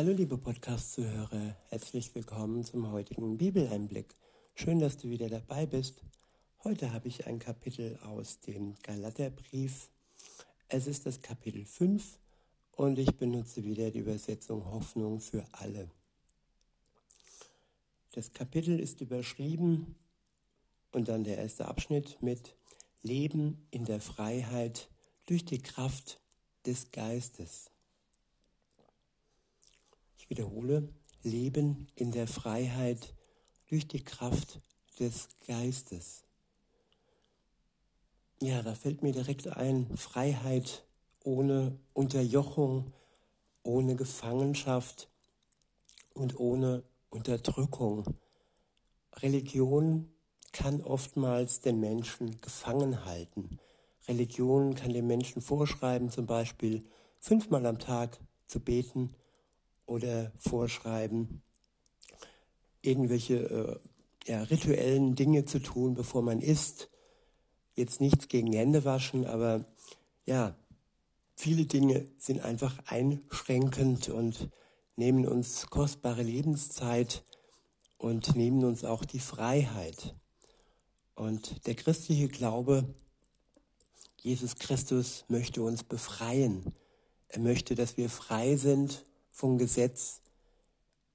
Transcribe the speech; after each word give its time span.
Hallo 0.00 0.12
liebe 0.12 0.38
Podcast-Zuhörer, 0.38 1.54
herzlich 1.68 2.14
willkommen 2.14 2.64
zum 2.64 2.90
heutigen 2.90 3.36
Bibeleinblick. 3.36 4.14
Schön, 4.54 4.78
dass 4.78 4.96
du 4.96 5.10
wieder 5.10 5.28
dabei 5.28 5.66
bist. 5.66 6.00
Heute 6.64 6.94
habe 6.94 7.06
ich 7.08 7.26
ein 7.26 7.38
Kapitel 7.38 7.98
aus 7.98 8.40
dem 8.40 8.76
Galaterbrief. 8.82 9.90
Es 10.68 10.86
ist 10.86 11.04
das 11.04 11.20
Kapitel 11.20 11.66
5 11.66 12.18
und 12.76 12.98
ich 12.98 13.14
benutze 13.18 13.62
wieder 13.62 13.90
die 13.90 13.98
Übersetzung 13.98 14.64
Hoffnung 14.72 15.20
für 15.20 15.44
alle. 15.52 15.90
Das 18.12 18.32
Kapitel 18.32 18.80
ist 18.80 19.02
überschrieben 19.02 19.96
und 20.92 21.08
dann 21.08 21.24
der 21.24 21.36
erste 21.36 21.68
Abschnitt 21.68 22.22
mit 22.22 22.56
Leben 23.02 23.66
in 23.70 23.84
der 23.84 24.00
Freiheit 24.00 24.88
durch 25.26 25.44
die 25.44 25.60
Kraft 25.60 26.22
des 26.64 26.90
Geistes. 26.90 27.69
Wiederhole, 30.30 30.88
Leben 31.24 31.88
in 31.96 32.12
der 32.12 32.28
Freiheit 32.28 33.14
durch 33.68 33.88
die 33.88 34.04
Kraft 34.04 34.60
des 35.00 35.28
Geistes. 35.44 36.22
Ja, 38.40 38.62
da 38.62 38.76
fällt 38.76 39.02
mir 39.02 39.10
direkt 39.10 39.48
ein, 39.48 39.96
Freiheit 39.96 40.86
ohne 41.24 41.76
Unterjochung, 41.94 42.92
ohne 43.64 43.96
Gefangenschaft 43.96 45.10
und 46.14 46.38
ohne 46.38 46.84
Unterdrückung. 47.10 48.04
Religion 49.16 50.12
kann 50.52 50.80
oftmals 50.80 51.60
den 51.60 51.80
Menschen 51.80 52.40
gefangen 52.40 53.04
halten. 53.04 53.58
Religion 54.06 54.76
kann 54.76 54.92
den 54.92 55.08
Menschen 55.08 55.42
vorschreiben, 55.42 56.08
zum 56.08 56.26
Beispiel 56.26 56.84
fünfmal 57.18 57.66
am 57.66 57.80
Tag 57.80 58.20
zu 58.46 58.60
beten 58.60 59.16
oder 59.90 60.30
vorschreiben, 60.38 61.42
irgendwelche 62.80 63.80
äh, 64.24 64.30
ja, 64.30 64.42
rituellen 64.44 65.16
Dinge 65.16 65.44
zu 65.44 65.58
tun, 65.58 65.94
bevor 65.94 66.22
man 66.22 66.40
isst. 66.40 66.88
Jetzt 67.74 68.00
nichts 68.00 68.28
gegen 68.28 68.52
Hände 68.52 68.84
waschen, 68.84 69.26
aber 69.26 69.64
ja, 70.24 70.54
viele 71.36 71.64
Dinge 71.64 72.08
sind 72.18 72.40
einfach 72.40 72.78
einschränkend 72.86 74.08
und 74.08 74.48
nehmen 74.96 75.26
uns 75.26 75.66
kostbare 75.68 76.22
Lebenszeit 76.22 77.24
und 77.98 78.36
nehmen 78.36 78.64
uns 78.64 78.84
auch 78.84 79.04
die 79.04 79.18
Freiheit. 79.18 80.14
Und 81.14 81.66
der 81.66 81.74
christliche 81.74 82.28
Glaube, 82.28 82.94
Jesus 84.18 84.56
Christus 84.56 85.24
möchte 85.28 85.62
uns 85.62 85.82
befreien. 85.82 86.74
Er 87.28 87.40
möchte, 87.40 87.74
dass 87.74 87.96
wir 87.96 88.08
frei 88.08 88.56
sind 88.56 89.04
vom 89.30 89.58
Gesetz, 89.58 90.20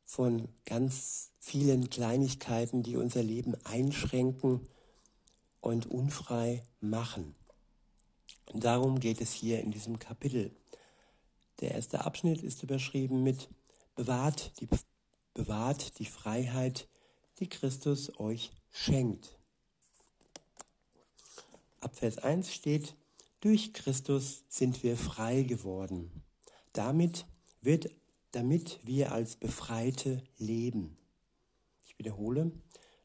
von 0.06 0.48
ganz 0.66 1.32
vielen 1.40 1.90
Kleinigkeiten, 1.90 2.84
die 2.84 2.96
unser 2.96 3.24
Leben 3.24 3.56
einschränken 3.66 4.68
und 5.62 5.86
unfrei 5.88 6.64
machen. 6.80 7.36
Und 8.52 8.64
darum 8.64 9.00
geht 9.00 9.22
es 9.22 9.34
hier 9.34 9.62
in 9.62 9.72
diesem 9.72 10.00
Kapitel. 10.00 10.56
Der 11.60 11.72
erste 11.72 12.06
Abschnitt 12.06 12.44
ist 12.44 12.64
überschrieben 12.64 13.24
mit 13.24 13.50
Bewahrt 13.96 14.60
die, 14.60 14.68
bewahrt 15.34 16.00
die 16.00 16.06
Freiheit, 16.06 16.88
die 17.40 17.48
Christus 17.48 18.20
euch 18.20 18.52
schenkt. 18.72 19.38
Ab 21.80 21.96
Vers 21.96 22.18
1 22.18 22.54
steht, 22.54 22.96
durch 23.42 23.74
Christus 23.74 24.44
sind 24.50 24.84
wir 24.84 24.98
frei 24.98 25.44
geworden. 25.44 26.24
Damit 26.74 27.26
wird, 27.62 27.90
damit 28.36 28.82
wir 28.84 29.14
als 29.14 29.38
Befreite 29.38 30.22
leben. 30.38 30.98
Ich 31.86 31.98
wiederhole, 31.98 32.52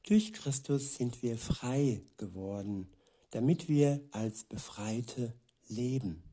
durch 0.02 0.32
Christus 0.32 0.96
sind 0.96 1.22
wir 1.22 1.38
frei 1.38 2.02
geworden, 2.16 2.90
damit 3.30 3.68
wir 3.68 4.00
als 4.10 4.42
Befreite 4.42 5.32
leben. 5.68 6.24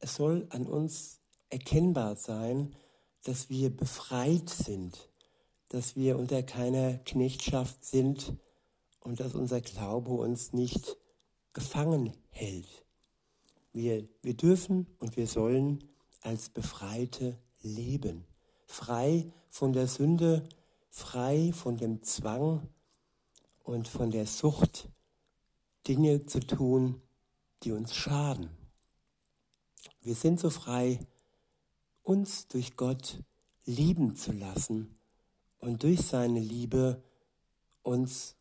Es 0.00 0.16
soll 0.16 0.48
an 0.50 0.66
uns 0.66 1.20
erkennbar 1.50 2.16
sein, 2.16 2.74
dass 3.22 3.48
wir 3.48 3.70
befreit 3.70 4.50
sind, 4.50 5.08
dass 5.68 5.94
wir 5.94 6.18
unter 6.18 6.42
keiner 6.42 6.98
Knechtschaft 6.98 7.84
sind 7.84 8.34
und 8.98 9.20
dass 9.20 9.36
unser 9.36 9.60
Glaube 9.60 10.14
uns 10.14 10.52
nicht 10.52 10.96
gefangen 11.52 12.12
hält. 12.30 12.84
Wir, 13.72 14.08
wir 14.20 14.34
dürfen 14.34 14.88
und 14.98 15.16
wir 15.16 15.28
sollen 15.28 15.84
als 16.22 16.48
Befreite 16.48 17.38
leben, 17.64 18.24
frei 18.66 19.32
von 19.48 19.72
der 19.72 19.88
Sünde, 19.88 20.48
frei 20.90 21.52
von 21.52 21.76
dem 21.76 22.02
Zwang 22.02 22.68
und 23.64 23.88
von 23.88 24.10
der 24.10 24.26
Sucht, 24.26 24.88
Dinge 25.88 26.26
zu 26.26 26.40
tun, 26.40 27.02
die 27.62 27.72
uns 27.72 27.94
schaden. 27.94 28.50
Wir 30.00 30.14
sind 30.14 30.38
so 30.38 30.50
frei, 30.50 31.00
uns 32.02 32.46
durch 32.48 32.76
Gott 32.76 33.18
lieben 33.64 34.16
zu 34.16 34.32
lassen 34.32 34.94
und 35.58 35.82
durch 35.82 36.02
seine 36.02 36.40
Liebe 36.40 37.02
uns, 37.82 38.36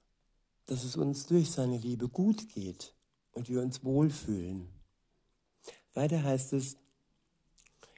dass 0.66 0.83
es 0.83 0.97
uns 0.97 1.25
durch 1.25 1.51
seine 1.51 1.78
Liebe 1.78 2.09
gut 2.09 2.50
geht 2.50 2.94
und 3.31 3.50
wir 3.50 3.62
uns 3.62 3.83
wohlfühlen. 3.83 4.67
Weiter 5.94 6.23
heißt 6.23 6.53
es, 6.53 6.75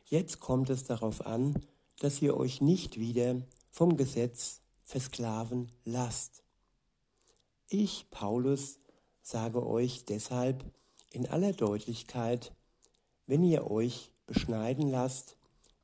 jetzt 0.05 0.39
kommt 0.39 0.69
es 0.69 0.83
darauf 0.83 1.25
an, 1.25 1.65
dass 1.99 2.21
ihr 2.21 2.37
euch 2.37 2.61
nicht 2.61 2.99
wieder 2.99 3.41
vom 3.71 3.97
Gesetz 3.97 4.61
versklaven 4.83 5.71
lasst. 5.83 6.43
Ich, 7.67 8.09
Paulus, 8.11 8.79
sage 9.21 9.65
euch 9.65 10.05
deshalb 10.05 10.63
in 11.09 11.27
aller 11.27 11.53
Deutlichkeit, 11.53 12.53
wenn 13.25 13.43
ihr 13.43 13.69
euch 13.69 14.11
beschneiden 14.27 14.89
lasst, 14.89 15.35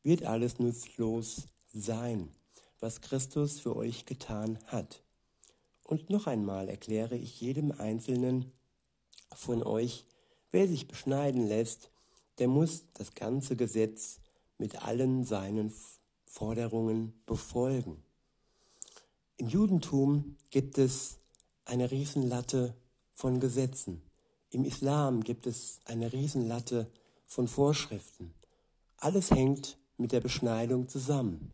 wird 0.03 0.23
alles 0.23 0.59
nutzlos 0.59 1.47
sein, 1.73 2.29
was 2.79 3.01
Christus 3.01 3.59
für 3.59 3.75
euch 3.75 4.05
getan 4.05 4.59
hat. 4.67 5.01
Und 5.83 6.09
noch 6.09 6.27
einmal 6.27 6.69
erkläre 6.69 7.15
ich 7.17 7.41
jedem 7.41 7.71
Einzelnen, 7.71 8.51
von 9.33 9.63
euch, 9.63 10.05
wer 10.51 10.67
sich 10.67 10.87
beschneiden 10.87 11.47
lässt, 11.47 11.89
der 12.39 12.47
muss 12.47 12.83
das 12.93 13.13
ganze 13.13 13.55
Gesetz 13.55 14.19
mit 14.57 14.83
allen 14.83 15.25
seinen 15.25 15.73
Forderungen 16.25 17.13
befolgen. 17.25 18.03
Im 19.37 19.47
Judentum 19.47 20.37
gibt 20.49 20.77
es 20.77 21.17
eine 21.65 21.89
Riesenlatte 21.89 22.75
von 23.13 23.39
Gesetzen. 23.39 24.01
Im 24.49 24.65
Islam 24.65 25.23
gibt 25.23 25.47
es 25.47 25.79
eine 25.85 26.13
Riesenlatte 26.13 26.91
von 27.25 27.47
Vorschriften. 27.47 28.33
Alles 28.97 29.31
hängt 29.31 29.77
mit 29.97 30.11
der 30.11 30.19
Beschneidung 30.19 30.89
zusammen. 30.89 31.53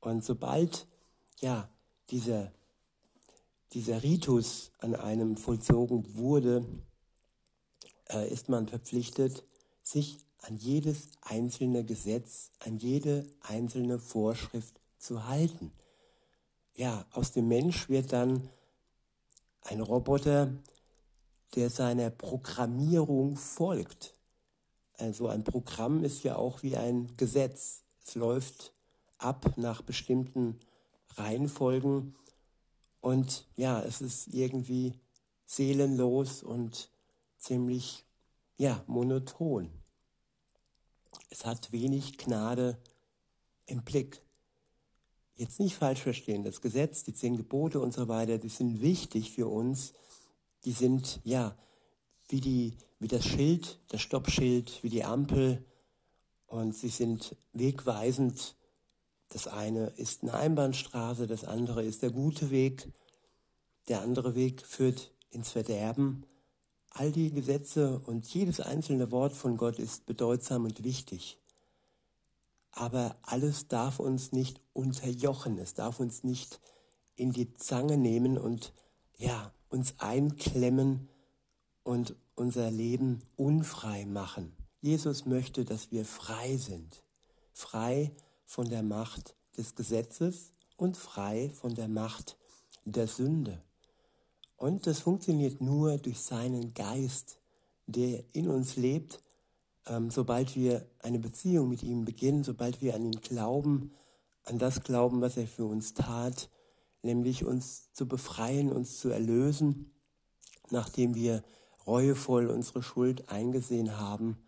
Und 0.00 0.24
sobald 0.24 0.86
ja 1.40 1.68
dieser, 2.10 2.52
dieser 3.72 4.02
Ritus 4.02 4.72
an 4.78 4.94
einem 4.94 5.36
vollzogen 5.36 6.16
wurde, 6.16 6.64
äh, 8.10 8.30
ist 8.30 8.48
man 8.48 8.66
verpflichtet, 8.66 9.44
sich 9.84 10.18
an 10.38 10.56
jedes 10.56 11.06
einzelne 11.20 11.84
Gesetz, 11.84 12.50
an 12.58 12.78
jede 12.78 13.24
einzelne 13.42 14.00
Vorschrift 14.00 14.74
zu 14.98 15.28
halten. 15.28 15.70
Ja, 16.74 17.06
aus 17.12 17.30
dem 17.30 17.46
Mensch 17.46 17.88
wird 17.88 18.12
dann 18.12 18.48
ein 19.62 19.80
Roboter, 19.80 20.52
der 21.54 21.70
seiner 21.70 22.10
Programmierung 22.10 23.36
folgt. 23.36 24.14
Also 24.96 25.28
ein 25.28 25.44
Programm 25.44 26.02
ist 26.02 26.24
ja 26.24 26.34
auch 26.34 26.64
wie 26.64 26.76
ein 26.76 27.16
Gesetz. 27.16 27.82
Es 28.04 28.16
läuft 28.16 28.72
ab 29.18 29.56
nach 29.56 29.82
bestimmten 29.82 30.58
Reihenfolgen 31.16 32.16
und 33.04 33.44
ja, 33.56 33.82
es 33.82 34.00
ist 34.00 34.28
irgendwie 34.28 34.94
seelenlos 35.44 36.42
und 36.42 36.88
ziemlich, 37.36 38.06
ja, 38.56 38.82
monoton. 38.86 39.70
Es 41.30 41.44
hat 41.44 41.72
wenig 41.72 42.18
Gnade 42.18 42.78
im 43.66 43.82
Blick. 43.82 44.22
Jetzt 45.36 45.58
nicht 45.58 45.74
falsch 45.74 46.00
verstehen, 46.00 46.44
das 46.44 46.60
Gesetz, 46.60 47.02
die 47.02 47.14
zehn 47.14 47.36
Gebote 47.36 47.80
und 47.80 47.92
so 47.92 48.06
weiter, 48.06 48.38
die 48.38 48.48
sind 48.48 48.80
wichtig 48.80 49.32
für 49.32 49.48
uns. 49.48 49.92
Die 50.64 50.72
sind, 50.72 51.20
ja, 51.24 51.56
wie, 52.28 52.40
die, 52.40 52.78
wie 53.00 53.08
das 53.08 53.24
Schild, 53.24 53.80
das 53.88 54.00
Stoppschild, 54.00 54.82
wie 54.82 54.90
die 54.90 55.04
Ampel 55.04 55.64
und 56.46 56.74
sie 56.74 56.88
sind 56.88 57.36
wegweisend. 57.52 58.54
Das 59.28 59.48
eine 59.48 59.88
ist 59.96 60.22
eine 60.22 60.34
Einbahnstraße, 60.34 61.26
das 61.26 61.44
andere 61.44 61.82
ist 61.82 62.02
der 62.02 62.10
gute 62.10 62.50
Weg, 62.50 62.92
der 63.88 64.02
andere 64.02 64.34
Weg 64.36 64.64
führt 64.64 65.10
ins 65.30 65.50
Verderben. 65.50 66.24
All 66.94 67.12
die 67.12 67.30
Gesetze 67.30 68.00
und 68.06 68.24
jedes 68.32 68.60
einzelne 68.60 69.10
Wort 69.10 69.34
von 69.34 69.56
Gott 69.56 69.78
ist 69.78 70.06
bedeutsam 70.06 70.64
und 70.64 70.84
wichtig. 70.84 71.38
aber 72.74 73.14
alles 73.22 73.68
darf 73.68 74.00
uns 74.00 74.32
nicht 74.32 74.60
unterjochen, 74.72 75.58
es 75.58 75.74
darf 75.74 76.00
uns 76.00 76.24
nicht 76.24 76.60
in 77.16 77.32
die 77.32 77.54
Zange 77.54 77.96
nehmen 77.96 78.36
und 78.36 78.72
ja, 79.16 79.52
uns 79.68 79.94
einklemmen 79.98 81.08
und 81.84 82.16
unser 82.34 82.70
Leben 82.70 83.22
unfrei 83.36 84.04
machen. 84.06 84.56
Jesus 84.80 85.24
möchte, 85.24 85.64
dass 85.64 85.92
wir 85.92 86.04
frei 86.04 86.56
sind, 86.56 87.02
frei 87.52 88.10
von 88.44 88.68
der 88.68 88.82
Macht 88.82 89.36
des 89.56 89.76
Gesetzes 89.76 90.50
und 90.76 90.96
frei 90.96 91.50
von 91.50 91.74
der 91.76 91.88
Macht 91.88 92.36
der 92.84 93.06
Sünde. 93.06 93.62
Und 94.56 94.86
das 94.86 95.00
funktioniert 95.00 95.60
nur 95.60 95.98
durch 95.98 96.20
seinen 96.20 96.74
Geist, 96.74 97.36
der 97.86 98.24
in 98.32 98.48
uns 98.48 98.76
lebt 98.76 99.20
ähm, 99.86 100.10
sobald 100.10 100.56
wir 100.56 100.86
eine 101.02 101.18
Beziehung 101.18 101.68
mit 101.68 101.82
ihm 101.82 102.04
beginnen, 102.04 102.44
sobald 102.44 102.80
wir 102.80 102.94
an 102.94 103.04
ihn 103.04 103.20
glauben, 103.20 103.92
an 104.44 104.58
das 104.58 104.82
glauben, 104.82 105.20
was 105.20 105.36
er 105.36 105.46
für 105.46 105.64
uns 105.64 105.94
tat, 105.94 106.48
nämlich 107.02 107.44
uns 107.44 107.92
zu 107.92 108.06
befreien, 108.06 108.72
uns 108.72 108.98
zu 108.98 109.10
erlösen, 109.10 109.90
nachdem 110.70 111.14
wir 111.14 111.42
reuevoll 111.86 112.48
unsere 112.48 112.82
Schuld 112.82 113.28
eingesehen 113.28 113.98
haben. 113.98 114.38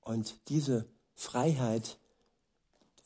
Und 0.00 0.36
diese 0.48 0.86
Freiheit, 1.14 1.98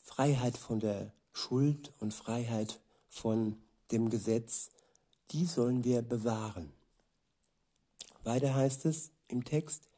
Freiheit 0.03 0.57
von 0.57 0.79
der 0.79 1.11
Schuld 1.33 1.91
und 1.99 2.13
Freiheit 2.13 2.79
von 3.09 3.57
dem 3.91 4.09
Gesetz, 4.09 4.69
die 5.31 5.45
sollen 5.45 5.83
wir 5.83 6.01
bewahren. 6.01 6.71
Weiter 8.23 8.55
heißt 8.55 8.85
es 8.85 9.11
im 9.27 9.43
Text, 9.43 9.89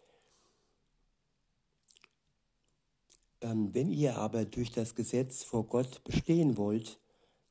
Ähm, 3.41 3.73
wenn 3.73 3.89
ihr 3.89 4.17
aber 4.17 4.45
durch 4.45 4.71
das 4.71 4.95
Gesetz 4.95 5.43
vor 5.43 5.65
Gott 5.65 6.03
bestehen 6.03 6.57
wollt, 6.57 6.99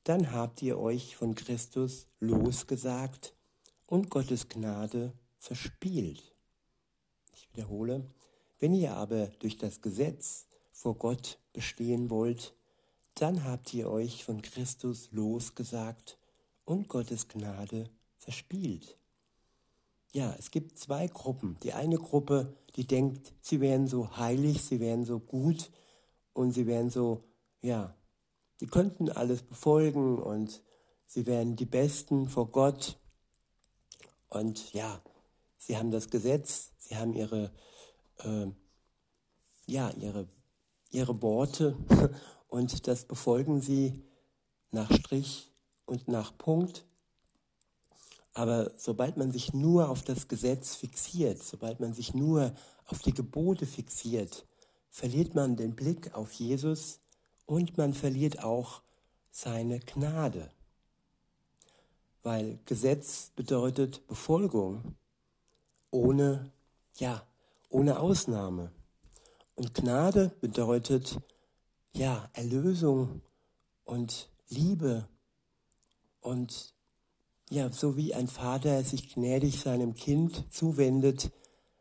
dann 0.05 0.33
habt 0.33 0.63
ihr 0.63 0.79
euch 0.79 1.17
von 1.17 1.35
Christus 1.35 2.07
losgesagt 2.21 3.35
und 3.87 4.11
Gottes 4.11 4.49
Gnade 4.49 5.13
verspielt. 5.39 6.23
Ich 7.35 7.49
wiederhole, 7.53 8.05
wenn 8.59 8.75
ihr 8.75 8.95
aber 8.95 9.29
durch 9.39 9.57
das 9.57 9.81
Gesetz 9.81 10.47
vor 10.71 10.97
Gott 10.97 11.39
bestehen 11.53 12.11
wollt, 12.11 12.55
dann 13.15 13.45
habt 13.45 13.73
ihr 13.73 13.91
euch 13.91 14.25
von 14.25 14.43
Christus 14.43 15.11
losgesagt 15.11 16.18
und 16.69 16.89
Gottes 16.89 17.29
Gnade 17.29 17.89
verspielt. 18.19 18.99
Ja, 20.13 20.35
es 20.39 20.51
gibt 20.51 20.79
zwei 20.79 21.07
Gruppen. 21.07 21.57
Die 21.63 21.73
eine 21.73 21.97
Gruppe, 21.97 22.55
die 22.77 22.87
denkt, 22.87 23.33
sie 23.41 23.61
wären 23.61 23.87
so 23.87 24.17
heilig, 24.19 24.63
sie 24.63 24.79
wären 24.79 25.07
so 25.07 25.19
gut 25.19 25.71
und 26.35 26.53
sie 26.53 26.67
wären 26.67 26.91
so, 26.91 27.25
ja, 27.63 27.95
sie 28.57 28.67
könnten 28.67 29.09
alles 29.11 29.43
befolgen 29.43 30.19
und 30.19 30.63
sie 31.07 31.25
wären 31.25 31.57
die 31.57 31.65
Besten 31.65 32.29
vor 32.29 32.51
Gott. 32.51 32.99
Und 34.29 34.75
ja, 34.75 35.01
sie 35.57 35.79
haben 35.79 35.91
das 35.91 36.11
Gesetz, 36.11 36.73
sie 36.77 36.97
haben 36.97 37.15
ihre, 37.15 37.51
äh, 38.19 38.47
ja, 39.67 39.91
ihre, 39.93 40.29
ihre 40.91 41.23
Worte 41.23 41.79
und 42.49 42.87
das 42.87 43.07
befolgen 43.07 43.63
sie 43.63 44.05
nach 44.71 44.93
Strich 44.93 45.49
und 45.89 46.07
nach 46.09 46.37
Punkt. 46.37 46.85
Aber 48.35 48.71
sobald 48.77 49.17
man 49.17 49.33
sich 49.33 49.53
nur 49.53 49.89
auf 49.89 50.03
das 50.03 50.29
Gesetz 50.29 50.77
fixiert, 50.77 51.43
sobald 51.43 51.81
man 51.81 51.95
sich 51.95 52.15
nur 52.15 52.55
auf 52.87 53.01
die 53.01 53.15
Gebote 53.15 53.67
fixiert, 53.67 54.47
verliert 54.91 55.35
man 55.35 55.57
den 55.57 55.75
Blick 55.75 56.15
auf 56.15 56.33
Jesus 56.33 57.01
und 57.47 57.77
man 57.77 57.95
verliert 57.95 58.45
auch 58.45 58.83
seine 59.31 59.81
Gnade. 59.81 60.51
Weil 62.23 62.59
Gesetz 62.67 63.31
bedeutet 63.35 64.07
Befolgung 64.07 64.97
ohne, 65.91 66.53
ja, 66.99 67.27
ohne 67.71 67.99
Ausnahme. 67.99 68.71
Und 69.55 69.75
Gnade 69.75 70.33
bedeutet, 70.41 71.19
ja, 71.93 72.29
Erlösung 72.35 73.23
und 73.85 74.29
Liebe 74.49 75.09
und 76.29 76.75
ja, 77.49 77.73
so 77.73 77.97
wie 77.97 78.15
ein 78.15 78.29
Vater 78.29 78.85
sich 78.85 79.15
gnädig 79.15 79.61
seinem 79.61 79.95
Kind 79.95 80.45
zuwendet, 80.53 81.31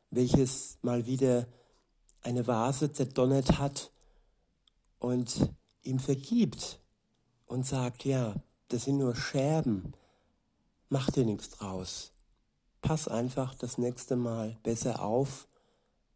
welches 0.10 0.78
mal 0.82 1.06
wieder 1.06 1.48
eine 2.22 2.48
Vase 2.48 2.94
zerdonnert 2.94 3.60
hat 3.60 3.92
und 5.00 5.54
ihm 5.84 6.00
vergibt 6.00 6.80
und 7.46 7.66
sagt, 7.66 8.06
ja, 8.06 8.36
das 8.70 8.86
sind 8.86 9.00
nur 9.00 9.18
Scherben, 9.18 9.92
mach 10.88 11.12
dir 11.12 11.26
nichts 11.26 11.50
draus. 11.50 12.14
Pass 12.82 13.10
einfach 13.10 13.54
das 13.54 13.78
nächste 13.78 14.16
Mal 14.16 14.58
besser 14.64 15.02
auf, 15.04 15.46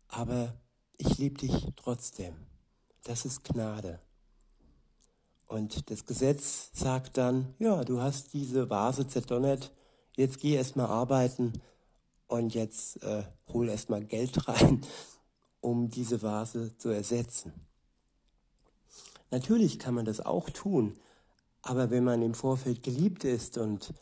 aber 0.07 0.53
ich 0.95 1.17
liebe 1.17 1.37
dich 1.37 1.67
trotzdem. 1.75 2.33
Das 3.03 3.25
ist 3.25 3.43
Gnade. 3.43 3.99
Und 5.51 5.92
das 5.92 6.06
Gesetz 6.06 6.69
sagt 6.71 7.18
dann, 7.18 7.56
ja, 7.59 7.83
du 7.83 8.00
hast 8.00 8.31
diese 8.31 8.69
Vase 8.69 9.06
zerdonnert, 9.06 9.74
jetzt 10.15 10.39
geh 10.39 10.53
erst 10.53 10.77
mal 10.77 10.86
arbeiten 10.86 11.62
und 12.27 12.53
jetzt 12.53 13.03
äh, 13.03 13.24
hol 13.51 13.68
erst 13.68 13.89
mal 13.89 14.01
Geld 14.01 14.48
rein, 14.48 14.80
um 15.59 15.89
diese 15.89 16.21
Vase 16.21 16.77
zu 16.77 16.88
ersetzen. 16.88 17.51
Natürlich 19.30 19.77
kann 19.77 19.94
man 19.94 20.06
das 20.06 20.21
auch 20.21 20.50
tun, 20.50 20.98
aber 21.63 21.89
wenn 21.89 22.06
man 22.06 22.21
im 22.21 22.33
Vorfeld 22.33 22.81
geliebt 22.81 23.25
ist 23.25 23.57
und 23.57 23.94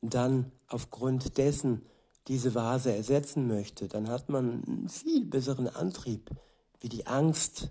dann 0.00 0.50
aufgrund 0.66 1.38
dessen 1.38 1.86
diese 2.26 2.56
Vase 2.56 2.92
ersetzen 2.92 3.46
möchte, 3.46 3.86
dann 3.86 4.08
hat 4.08 4.30
man 4.30 4.64
einen 4.64 4.88
viel 4.88 5.24
besseren 5.24 5.68
Antrieb 5.68 6.28
wie 6.80 6.88
die 6.88 7.06
Angst 7.06 7.70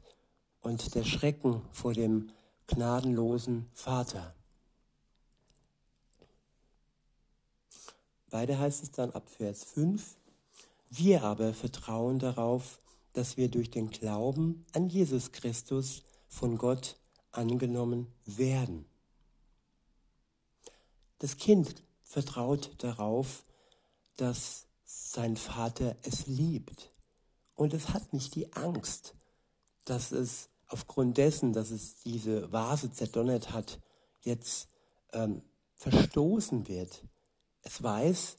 und 0.62 0.96
der 0.96 1.04
Schrecken 1.04 1.62
vor 1.74 1.94
dem 1.94 2.32
gnadenlosen 2.68 3.70
Vater. 3.74 4.36
Weiter 8.30 8.60
heißt 8.60 8.84
es 8.84 8.92
dann 8.92 9.12
ab 9.12 9.30
Vers 9.30 9.64
5, 9.64 10.16
wir 10.90 11.24
aber 11.24 11.54
vertrauen 11.54 12.20
darauf, 12.20 12.80
dass 13.14 13.38
wir 13.38 13.50
durch 13.50 13.72
den 13.72 13.90
Glauben 13.90 14.66
an 14.74 14.88
Jesus 14.88 15.32
Christus 15.32 16.04
von 16.28 16.58
Gott 16.58 16.98
angenommen 17.32 18.08
werden. 18.26 18.86
Das 21.20 21.38
Kind 21.38 21.84
vertraut 22.04 22.72
darauf, 22.78 23.44
dass 24.18 24.66
sein 24.86 25.36
Vater 25.36 25.96
es 26.04 26.28
liebt. 26.28 26.92
Und 27.56 27.74
es 27.74 27.90
hat 27.90 28.14
nicht 28.14 28.36
die 28.36 28.54
Angst, 28.54 29.16
dass 29.86 30.12
es 30.12 30.50
aufgrund 30.68 31.18
dessen, 31.18 31.54
dass 31.54 31.72
es 31.72 31.98
diese 32.04 32.52
Vase 32.52 32.92
zerdonnert 32.92 33.52
hat, 33.52 33.80
jetzt 34.22 34.70
ähm, 35.14 35.42
verstoßen 35.76 36.68
wird. 36.68 37.04
Es 37.62 37.82
weiß, 37.82 38.38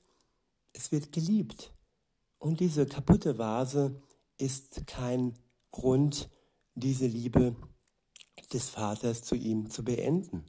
es 0.73 0.93
wird 0.93 1.13
geliebt. 1.13 1.73
Und 2.39 2.61
diese 2.61 2.87
kaputte 2.87 3.39
Vase 3.39 4.01
ist 4.37 4.87
kein 4.87 5.35
Grund, 5.71 6.29
diese 6.75 7.07
Liebe 7.07 7.57
des 8.53 8.69
Vaters 8.69 9.23
zu 9.23 9.35
ihm 9.35 9.69
zu 9.71 9.85
beenden. 9.85 10.45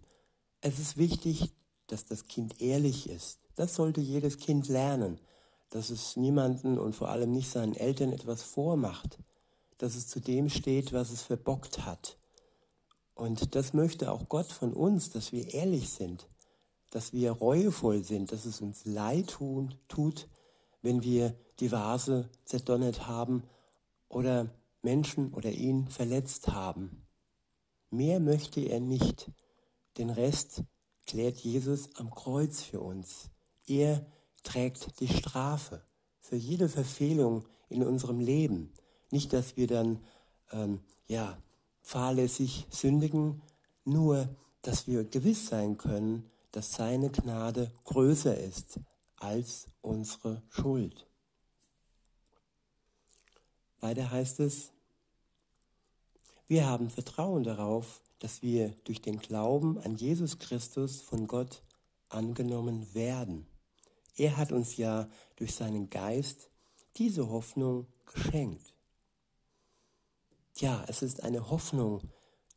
Es 0.61 0.79
ist 0.79 0.97
wichtig, 0.97 1.51
dass 1.87 2.05
das 2.05 2.27
Kind 2.27 2.61
ehrlich 2.61 3.09
ist. 3.09 3.39
Das 3.55 3.75
sollte 3.75 4.01
jedes 4.01 4.37
Kind 4.37 4.67
lernen, 4.67 5.19
dass 5.69 5.89
es 5.89 6.15
niemanden 6.15 6.77
und 6.77 6.95
vor 6.95 7.09
allem 7.09 7.31
nicht 7.31 7.49
seinen 7.49 7.75
Eltern 7.75 8.13
etwas 8.13 8.43
vormacht, 8.43 9.17
dass 9.79 9.95
es 9.95 10.07
zu 10.07 10.19
dem 10.19 10.49
steht, 10.49 10.93
was 10.93 11.09
es 11.09 11.23
verbockt 11.23 11.85
hat. 11.85 12.17
Und 13.15 13.55
das 13.55 13.73
möchte 13.73 14.11
auch 14.11 14.29
Gott 14.29 14.51
von 14.51 14.71
uns, 14.73 15.09
dass 15.09 15.31
wir 15.31 15.53
ehrlich 15.53 15.89
sind, 15.89 16.29
dass 16.91 17.11
wir 17.11 17.31
reuevoll 17.31 18.03
sind, 18.03 18.31
dass 18.31 18.45
es 18.45 18.61
uns 18.61 18.85
leid 18.85 19.27
tun, 19.31 19.75
tut, 19.87 20.27
wenn 20.81 21.03
wir 21.03 21.35
die 21.59 21.71
Vase 21.71 22.29
zerdonnert 22.45 23.07
haben 23.07 23.43
oder 24.07 24.49
Menschen 24.81 25.33
oder 25.33 25.51
ihn 25.51 25.87
verletzt 25.89 26.47
haben. 26.47 27.05
Mehr 27.89 28.19
möchte 28.19 28.61
er 28.61 28.79
nicht. 28.79 29.31
Den 29.97 30.09
Rest 30.09 30.63
klärt 31.05 31.37
Jesus 31.37 31.89
am 31.95 32.11
Kreuz 32.11 32.61
für 32.61 32.79
uns. 32.79 33.29
Er 33.65 34.05
trägt 34.43 34.99
die 34.99 35.07
Strafe 35.07 35.83
für 36.19 36.35
jede 36.35 36.69
Verfehlung 36.69 37.45
in 37.67 37.83
unserem 37.83 38.19
Leben. 38.19 38.73
Nicht, 39.11 39.33
dass 39.33 39.57
wir 39.57 39.67
dann 39.67 39.99
ähm, 40.51 40.81
ja, 41.07 41.37
fahrlässig 41.81 42.67
sündigen, 42.69 43.41
nur 43.85 44.29
dass 44.61 44.87
wir 44.87 45.03
gewiss 45.03 45.47
sein 45.47 45.77
können, 45.77 46.29
dass 46.51 46.73
seine 46.73 47.09
Gnade 47.09 47.71
größer 47.85 48.37
ist 48.37 48.79
als 49.17 49.67
unsere 49.81 50.41
Schuld. 50.49 51.07
Weiter 53.79 54.11
heißt 54.11 54.39
es, 54.41 54.71
Wir 56.47 56.65
haben 56.65 56.89
Vertrauen 56.89 57.43
darauf, 57.43 58.01
dass 58.17 58.41
wir 58.41 58.73
durch 58.83 59.01
den 59.01 59.19
Glauben 59.19 59.77
an 59.79 59.95
Jesus 59.95 60.39
Christus 60.39 61.01
von 61.01 61.27
Gott 61.27 61.61
angenommen 62.09 62.93
werden. 62.93 63.45
Er 64.15 64.35
hat 64.35 64.51
uns 64.51 64.75
ja 64.77 65.07
durch 65.37 65.53
seinen 65.55 65.89
Geist 65.89 66.49
diese 66.97 67.29
Hoffnung 67.29 67.87
geschenkt. 68.05 68.73
Ja, 70.59 70.83
es 70.87 71.01
ist 71.01 71.23
eine 71.23 71.49
Hoffnung, 71.49 72.01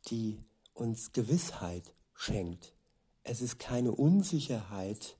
die 0.09 0.43
uns 0.73 1.13
Gewissheit 1.13 1.93
schenkt. 2.13 2.73
Es 3.23 3.41
ist 3.41 3.59
keine 3.59 3.93
Unsicherheit 3.93 5.15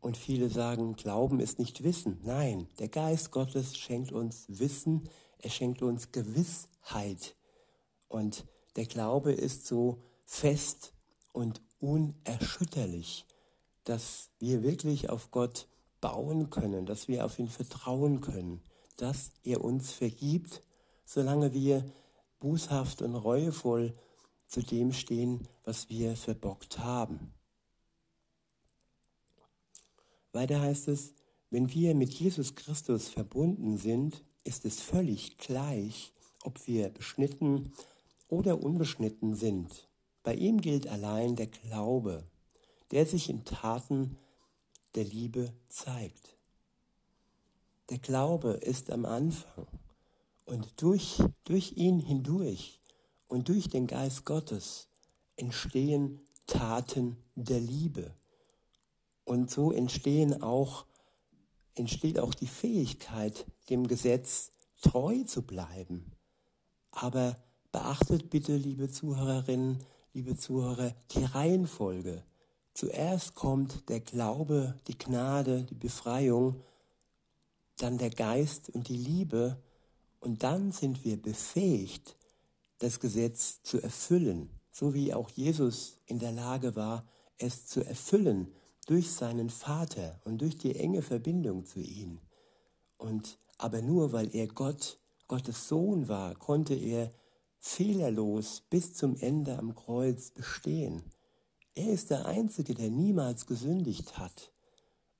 und 0.00 0.16
viele 0.16 0.50
sagen, 0.50 0.96
Glauben 0.96 1.38
ist 1.38 1.60
nicht 1.60 1.84
Wissen. 1.84 2.18
Nein, 2.24 2.66
der 2.80 2.88
Geist 2.88 3.30
Gottes 3.30 3.76
schenkt 3.76 4.10
uns 4.10 4.46
Wissen, 4.48 5.08
er 5.38 5.50
schenkt 5.50 5.80
uns 5.80 6.10
Gewissheit. 6.10 7.36
Und 8.08 8.44
der 8.74 8.86
Glaube 8.86 9.30
ist 9.30 9.68
so 9.68 9.98
fest 10.24 10.92
und 11.30 11.62
unerschütterlich, 11.78 13.26
dass 13.84 14.30
wir 14.40 14.64
wirklich 14.64 15.08
auf 15.08 15.30
Gott 15.30 15.68
bauen 16.00 16.50
können, 16.50 16.84
dass 16.84 17.06
wir 17.06 17.26
auf 17.26 17.38
ihn 17.38 17.48
vertrauen 17.48 18.20
können, 18.20 18.60
dass 18.96 19.30
er 19.44 19.62
uns 19.62 19.92
vergibt, 19.92 20.64
solange 21.04 21.54
wir 21.54 21.84
bußhaft 22.44 23.00
und 23.00 23.14
reuevoll 23.14 23.94
zu 24.46 24.60
dem 24.60 24.92
stehen, 24.92 25.48
was 25.64 25.88
wir 25.88 26.14
verbockt 26.14 26.78
haben. 26.78 27.32
Weiter 30.32 30.60
heißt 30.60 30.88
es, 30.88 31.14
wenn 31.48 31.72
wir 31.72 31.94
mit 31.94 32.12
Jesus 32.12 32.54
Christus 32.54 33.08
verbunden 33.08 33.78
sind, 33.78 34.22
ist 34.44 34.66
es 34.66 34.82
völlig 34.82 35.38
gleich, 35.38 36.12
ob 36.42 36.66
wir 36.66 36.90
beschnitten 36.90 37.72
oder 38.28 38.62
unbeschnitten 38.62 39.34
sind. 39.36 39.88
Bei 40.22 40.34
ihm 40.34 40.60
gilt 40.60 40.86
allein 40.86 41.36
der 41.36 41.46
Glaube, 41.46 42.24
der 42.90 43.06
sich 43.06 43.30
in 43.30 43.46
Taten 43.46 44.18
der 44.94 45.04
Liebe 45.04 45.50
zeigt. 45.68 46.36
Der 47.88 47.98
Glaube 47.98 48.50
ist 48.50 48.90
am 48.90 49.06
Anfang 49.06 49.66
und 50.44 50.80
durch, 50.82 51.22
durch 51.44 51.72
ihn 51.76 52.00
hindurch 52.00 52.80
und 53.28 53.48
durch 53.48 53.68
den 53.68 53.86
Geist 53.86 54.24
Gottes 54.24 54.88
entstehen 55.36 56.20
Taten 56.46 57.16
der 57.34 57.60
Liebe. 57.60 58.14
Und 59.24 59.50
so 59.50 59.72
entstehen 59.72 60.42
auch, 60.42 60.86
entsteht 61.74 62.18
auch 62.18 62.34
die 62.34 62.46
Fähigkeit, 62.46 63.46
dem 63.70 63.88
Gesetz 63.88 64.52
treu 64.82 65.24
zu 65.24 65.42
bleiben. 65.42 66.12
Aber 66.90 67.36
beachtet 67.72 68.30
bitte, 68.30 68.56
liebe 68.56 68.90
Zuhörerinnen, 68.90 69.82
liebe 70.12 70.36
Zuhörer, 70.36 70.94
die 71.10 71.24
Reihenfolge. 71.24 72.22
Zuerst 72.74 73.34
kommt 73.34 73.88
der 73.88 74.00
Glaube, 74.00 74.78
die 74.86 74.98
Gnade, 74.98 75.64
die 75.64 75.74
Befreiung, 75.74 76.62
dann 77.78 77.98
der 77.98 78.10
Geist 78.10 78.70
und 78.70 78.88
die 78.88 78.96
Liebe 78.96 79.58
und 80.24 80.42
dann 80.42 80.72
sind 80.72 81.04
wir 81.04 81.20
befähigt, 81.20 82.16
das 82.78 82.98
Gesetz 82.98 83.62
zu 83.62 83.82
erfüllen, 83.82 84.48
so 84.72 84.94
wie 84.94 85.12
auch 85.12 85.28
Jesus 85.28 85.96
in 86.06 86.18
der 86.18 86.32
Lage 86.32 86.74
war, 86.76 87.04
es 87.36 87.66
zu 87.66 87.84
erfüllen 87.84 88.50
durch 88.86 89.12
seinen 89.12 89.50
Vater 89.50 90.18
und 90.24 90.40
durch 90.40 90.56
die 90.56 90.76
enge 90.76 91.02
Verbindung 91.02 91.66
zu 91.66 91.80
ihm. 91.80 92.20
Und 92.96 93.38
aber 93.58 93.82
nur 93.82 94.12
weil 94.12 94.34
er 94.34 94.48
Gott, 94.48 94.96
Gottes 95.28 95.68
Sohn 95.68 96.08
war, 96.08 96.34
konnte 96.34 96.74
er 96.74 97.12
fehlerlos 97.58 98.62
bis 98.70 98.94
zum 98.94 99.16
Ende 99.16 99.58
am 99.58 99.74
Kreuz 99.74 100.30
bestehen. 100.30 101.02
Er 101.74 101.92
ist 101.92 102.08
der 102.08 102.24
Einzige, 102.24 102.72
der 102.72 102.90
niemals 102.90 103.44
gesündigt 103.44 104.16
hat. 104.16 104.52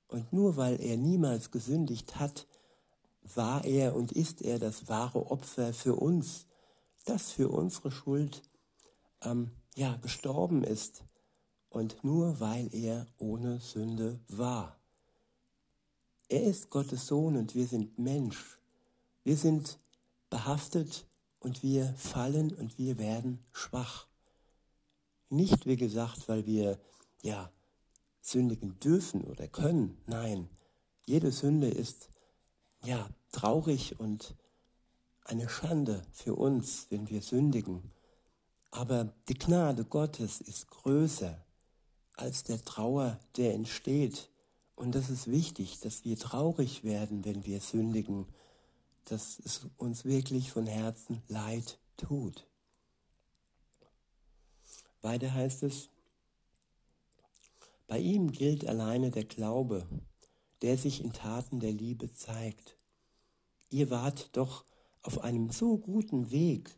Und 0.07 0.33
nur 0.33 0.57
weil 0.57 0.81
er 0.81 0.97
niemals 0.97 1.51
gesündigt 1.51 2.19
hat, 2.19 2.47
war 3.33 3.65
er 3.65 3.95
und 3.95 4.11
ist 4.11 4.41
er 4.41 4.59
das 4.59 4.87
wahre 4.87 5.31
Opfer 5.31 5.73
für 5.73 5.95
uns, 5.95 6.45
das 7.05 7.31
für 7.31 7.49
unsere 7.49 7.91
Schuld 7.91 8.41
ähm, 9.21 9.51
ja, 9.75 9.95
gestorben 9.97 10.63
ist. 10.63 11.03
Und 11.69 12.03
nur 12.03 12.39
weil 12.39 12.73
er 12.73 13.07
ohne 13.17 13.59
Sünde 13.59 14.19
war. 14.27 14.77
Er 16.29 16.43
ist 16.43 16.69
Gottes 16.69 17.07
Sohn 17.07 17.35
und 17.35 17.53
wir 17.53 17.67
sind 17.67 17.99
Mensch. 17.99 18.57
Wir 19.23 19.37
sind 19.37 19.79
behaftet 20.29 21.05
und 21.39 21.61
wir 21.63 21.93
fallen 21.97 22.53
und 22.53 22.77
wir 22.77 22.97
werden 22.97 23.43
schwach. 23.51 24.07
Nicht, 25.29 25.65
wie 25.65 25.75
gesagt, 25.75 26.27
weil 26.27 26.45
wir 26.45 26.79
ja 27.21 27.51
sündigen 28.21 28.79
dürfen 28.79 29.21
oder 29.23 29.47
können. 29.47 30.01
Nein, 30.07 30.49
jede 31.05 31.31
Sünde 31.31 31.69
ist 31.69 32.09
ja 32.85 33.09
traurig 33.31 33.99
und 33.99 34.35
eine 35.23 35.49
Schande 35.49 36.03
für 36.11 36.35
uns, 36.35 36.87
wenn 36.89 37.09
wir 37.09 37.21
sündigen. 37.21 37.91
Aber 38.71 39.13
die 39.27 39.33
Gnade 39.33 39.85
Gottes 39.85 40.41
ist 40.41 40.69
größer 40.69 41.43
als 42.13 42.43
der 42.43 42.63
Trauer, 42.63 43.19
der 43.37 43.53
entsteht. 43.53 44.29
Und 44.75 44.95
das 44.95 45.09
ist 45.09 45.29
wichtig, 45.31 45.79
dass 45.79 46.05
wir 46.05 46.17
traurig 46.17 46.83
werden, 46.83 47.25
wenn 47.25 47.45
wir 47.45 47.61
sündigen, 47.61 48.27
dass 49.05 49.39
es 49.43 49.67
uns 49.77 50.05
wirklich 50.05 50.51
von 50.51 50.67
Herzen 50.67 51.21
leid 51.27 51.79
tut. 51.97 52.45
Weiter 55.01 55.33
heißt 55.33 55.63
es, 55.63 55.89
bei 57.87 57.99
ihm 57.99 58.31
gilt 58.31 58.67
alleine 58.67 59.11
der 59.11 59.25
Glaube, 59.25 59.85
der 60.65 60.79
sich 60.79 61.03
in 61.03 61.13
Taten 61.13 61.59
der 61.59 61.71
Liebe 61.71 62.11
zeigt. 62.11 62.75
Ihr 63.69 63.91
wart 63.91 64.35
doch 64.35 64.65
auf 65.03 65.23
einem 65.23 65.51
so 65.51 65.77
guten 65.77 66.31
Weg. 66.31 66.75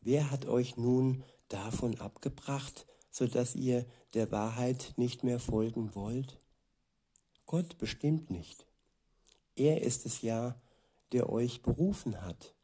Wer 0.00 0.32
hat 0.32 0.46
euch 0.46 0.76
nun 0.76 1.22
davon 1.46 2.00
abgebracht, 2.00 2.84
so 3.12 3.28
dass 3.28 3.54
ihr 3.54 3.86
der 4.14 4.32
Wahrheit 4.32 4.94
nicht 4.96 5.22
mehr 5.22 5.38
folgen 5.38 5.94
wollt? 5.94 6.40
Gott 7.46 7.78
bestimmt 7.78 8.28
nicht. 8.28 8.66
Er 9.54 9.82
ist 9.82 10.04
es 10.04 10.22
ja, 10.22 10.60
der 11.12 11.30
euch 11.30 11.62
berufen 11.62 12.20
hat. 12.22 12.56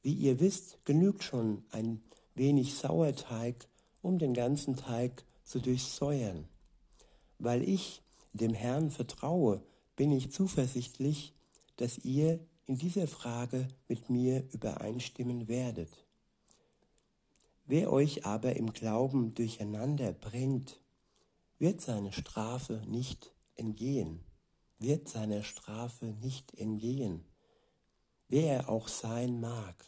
Wie 0.00 0.14
ihr 0.14 0.40
wisst, 0.40 0.78
genügt 0.86 1.22
schon 1.22 1.66
ein 1.68 2.00
wenig 2.34 2.76
Sauerteig, 2.76 3.68
um 4.00 4.18
den 4.18 4.32
ganzen 4.32 4.74
Teig 4.74 5.26
zu 5.44 5.60
durchsäuern. 5.60 6.48
Weil 7.38 7.62
ich 7.62 8.00
dem 8.32 8.54
Herrn 8.54 8.90
vertraue, 8.90 9.62
bin 9.96 10.12
ich 10.12 10.32
zuversichtlich, 10.32 11.34
dass 11.76 11.98
ihr 11.98 12.40
in 12.66 12.78
dieser 12.78 13.06
Frage 13.06 13.68
mit 13.88 14.08
mir 14.10 14.48
übereinstimmen 14.52 15.48
werdet. 15.48 16.06
Wer 17.64 17.92
euch 17.92 18.26
aber 18.26 18.56
im 18.56 18.72
Glauben 18.72 19.34
durcheinander 19.34 20.12
bringt, 20.12 20.80
wird 21.58 21.80
seine 21.80 22.12
Strafe 22.12 22.82
nicht 22.86 23.32
entgehen, 23.54 24.20
wird 24.78 25.08
seiner 25.08 25.42
Strafe 25.42 26.06
nicht 26.20 26.54
entgehen, 26.54 27.24
wer 28.28 28.54
er 28.54 28.68
auch 28.68 28.88
sein 28.88 29.40
mag. 29.40 29.84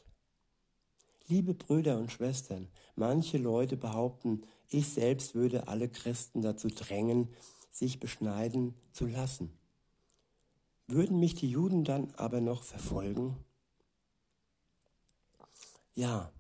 Liebe 1.27 1.55
Brüder 1.55 1.99
und 1.99 2.13
Schwestern, 2.13 2.69
manche 2.97 3.39
Leute 3.39 3.77
behaupten, 3.77 4.43
ich 4.69 4.89
selbst 4.89 5.35
würde 5.35 5.69
alle 5.69 5.89
Christen 5.89 6.43
dazu 6.43 6.69
drängen, 6.69 7.29
sich 7.71 7.99
beschneiden 7.99 8.75
zu 8.93 9.07
lassen. 9.07 9.51
Würden 10.87 11.19
mich 11.19 11.35
die 11.35 11.51
Juden 11.51 11.85
dann 11.85 12.13
aber 12.17 12.41
noch 12.41 12.63
verfolgen? 12.63 13.37
Ja, 15.95 16.31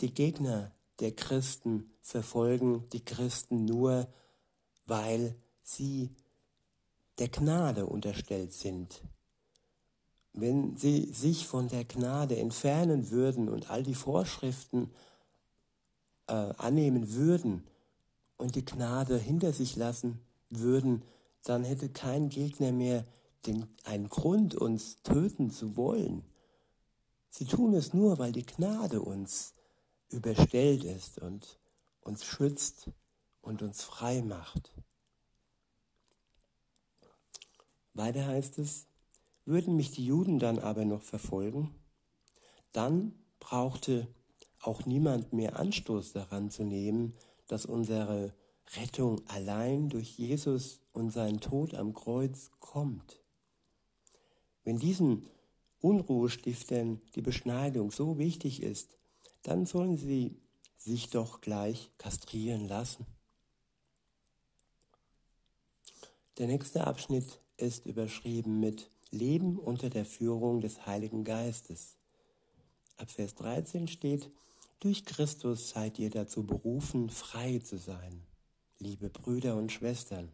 die 0.00 0.12
Gegner 0.12 0.72
der 1.00 1.12
Christen 1.12 1.90
verfolgen 2.02 2.88
die 2.92 3.04
Christen 3.04 3.64
nur, 3.64 4.06
weil 4.86 5.36
sie 5.62 6.10
der 7.18 7.28
Gnade 7.28 7.86
unterstellt 7.86 8.52
sind, 8.52 9.02
wenn 10.32 10.76
sie 10.76 11.12
sich 11.12 11.46
von 11.46 11.68
der 11.68 11.84
Gnade 11.84 12.36
entfernen 12.36 13.10
würden 13.10 13.48
und 13.48 13.70
all 13.70 13.82
die 13.82 13.94
Vorschriften 13.94 14.90
äh, 16.26 16.32
annehmen 16.32 17.12
würden 17.12 17.64
und 18.36 18.54
die 18.54 18.64
Gnade 18.64 19.18
hinter 19.18 19.52
sich 19.52 19.76
lassen 19.76 20.20
würden, 20.50 21.02
dann 21.44 21.64
hätte 21.64 21.88
kein 21.88 22.28
Gegner 22.28 22.72
mehr 22.72 23.04
den, 23.46 23.66
einen 23.84 24.08
Grund, 24.08 24.54
uns 24.54 25.02
töten 25.02 25.50
zu 25.50 25.76
wollen. 25.76 26.24
Sie 27.30 27.44
tun 27.44 27.74
es 27.74 27.92
nur, 27.94 28.18
weil 28.18 28.32
die 28.32 28.46
Gnade 28.46 29.00
uns 29.00 29.54
überstellt 30.10 30.84
ist 30.84 31.18
und 31.18 31.58
uns 32.00 32.24
schützt 32.24 32.90
und 33.42 33.62
uns 33.62 33.82
frei 33.82 34.22
macht. 34.22 34.72
Weiter 37.94 38.26
heißt 38.26 38.58
es, 38.58 38.86
würden 39.44 39.76
mich 39.76 39.90
die 39.90 40.04
Juden 40.04 40.38
dann 40.38 40.58
aber 40.58 40.84
noch 40.84 41.02
verfolgen, 41.02 41.74
dann 42.72 43.12
brauchte 43.40 44.08
auch 44.60 44.84
niemand 44.86 45.32
mehr 45.32 45.58
Anstoß 45.58 46.12
daran 46.12 46.50
zu 46.50 46.64
nehmen, 46.64 47.14
dass 47.46 47.66
unsere 47.66 48.32
Rettung 48.76 49.26
allein 49.28 49.88
durch 49.88 50.18
Jesus 50.18 50.80
und 50.92 51.10
seinen 51.10 51.40
Tod 51.40 51.74
am 51.74 51.94
Kreuz 51.94 52.50
kommt. 52.60 53.20
Wenn 54.68 54.78
diesen 54.78 55.26
Unruhestiftern 55.80 57.00
die 57.14 57.22
Beschneidung 57.22 57.90
so 57.90 58.18
wichtig 58.18 58.62
ist, 58.62 58.98
dann 59.42 59.64
sollen 59.64 59.96
sie 59.96 60.36
sich 60.76 61.08
doch 61.08 61.40
gleich 61.40 61.90
kastrieren 61.96 62.68
lassen. 62.68 63.06
Der 66.36 66.48
nächste 66.48 66.86
Abschnitt 66.86 67.40
ist 67.56 67.86
überschrieben 67.86 68.60
mit 68.60 68.90
Leben 69.10 69.58
unter 69.58 69.88
der 69.88 70.04
Führung 70.04 70.60
des 70.60 70.84
Heiligen 70.84 71.24
Geistes. 71.24 71.96
Ab 72.98 73.10
Vers 73.10 73.36
13 73.36 73.88
steht, 73.88 74.30
durch 74.80 75.06
Christus 75.06 75.70
seid 75.70 75.98
ihr 75.98 76.10
dazu 76.10 76.44
berufen, 76.44 77.08
frei 77.08 77.58
zu 77.60 77.78
sein, 77.78 78.22
liebe 78.78 79.08
Brüder 79.08 79.56
und 79.56 79.72
Schwestern. 79.72 80.30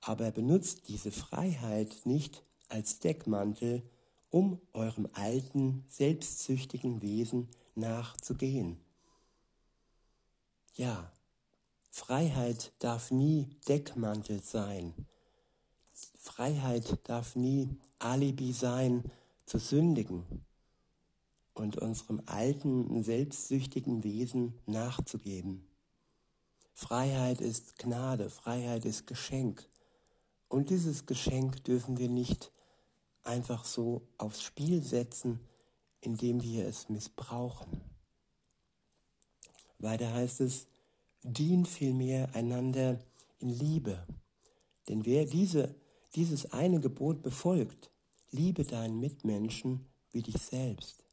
Aber 0.00 0.30
benutzt 0.30 0.88
diese 0.88 1.12
Freiheit 1.12 2.06
nicht 2.06 2.42
als 2.74 2.98
Deckmantel, 2.98 3.88
um 4.30 4.60
eurem 4.72 5.06
alten, 5.12 5.84
selbstsüchtigen 5.88 7.02
Wesen 7.02 7.48
nachzugehen. 7.76 8.80
Ja, 10.74 11.12
Freiheit 11.88 12.72
darf 12.80 13.12
nie 13.12 13.48
Deckmantel 13.68 14.42
sein. 14.42 14.92
Freiheit 16.18 16.98
darf 17.04 17.36
nie 17.36 17.78
Alibi 18.00 18.52
sein, 18.52 19.04
zu 19.46 19.58
sündigen 19.58 20.24
und 21.52 21.76
unserem 21.76 22.22
alten, 22.26 23.04
selbstsüchtigen 23.04 24.02
Wesen 24.02 24.58
nachzugeben. 24.66 25.64
Freiheit 26.72 27.40
ist 27.40 27.78
Gnade, 27.78 28.30
Freiheit 28.30 28.84
ist 28.84 29.06
Geschenk. 29.06 29.68
Und 30.48 30.70
dieses 30.70 31.06
Geschenk 31.06 31.62
dürfen 31.62 31.98
wir 31.98 32.08
nicht 32.08 32.50
einfach 33.24 33.64
so 33.64 34.06
aufs 34.18 34.42
Spiel 34.42 34.82
setzen, 34.82 35.40
indem 36.00 36.42
wir 36.42 36.66
es 36.66 36.88
missbrauchen. 36.88 37.80
Weiter 39.78 40.12
heißt 40.12 40.40
es, 40.42 40.66
dient 41.22 41.66
vielmehr 41.68 42.34
einander 42.34 42.98
in 43.38 43.48
Liebe. 43.48 44.06
Denn 44.88 45.04
wer 45.06 45.24
diese, 45.24 45.74
dieses 46.14 46.52
eine 46.52 46.80
Gebot 46.80 47.22
befolgt, 47.22 47.90
liebe 48.30 48.64
deinen 48.64 49.00
Mitmenschen 49.00 49.86
wie 50.12 50.22
dich 50.22 50.38
selbst, 50.38 51.04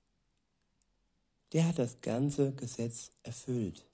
der 1.53 1.67
hat 1.67 1.79
das 1.79 2.01
ganze 2.01 2.53
Gesetz 2.53 3.11
erfüllt. 3.23 3.85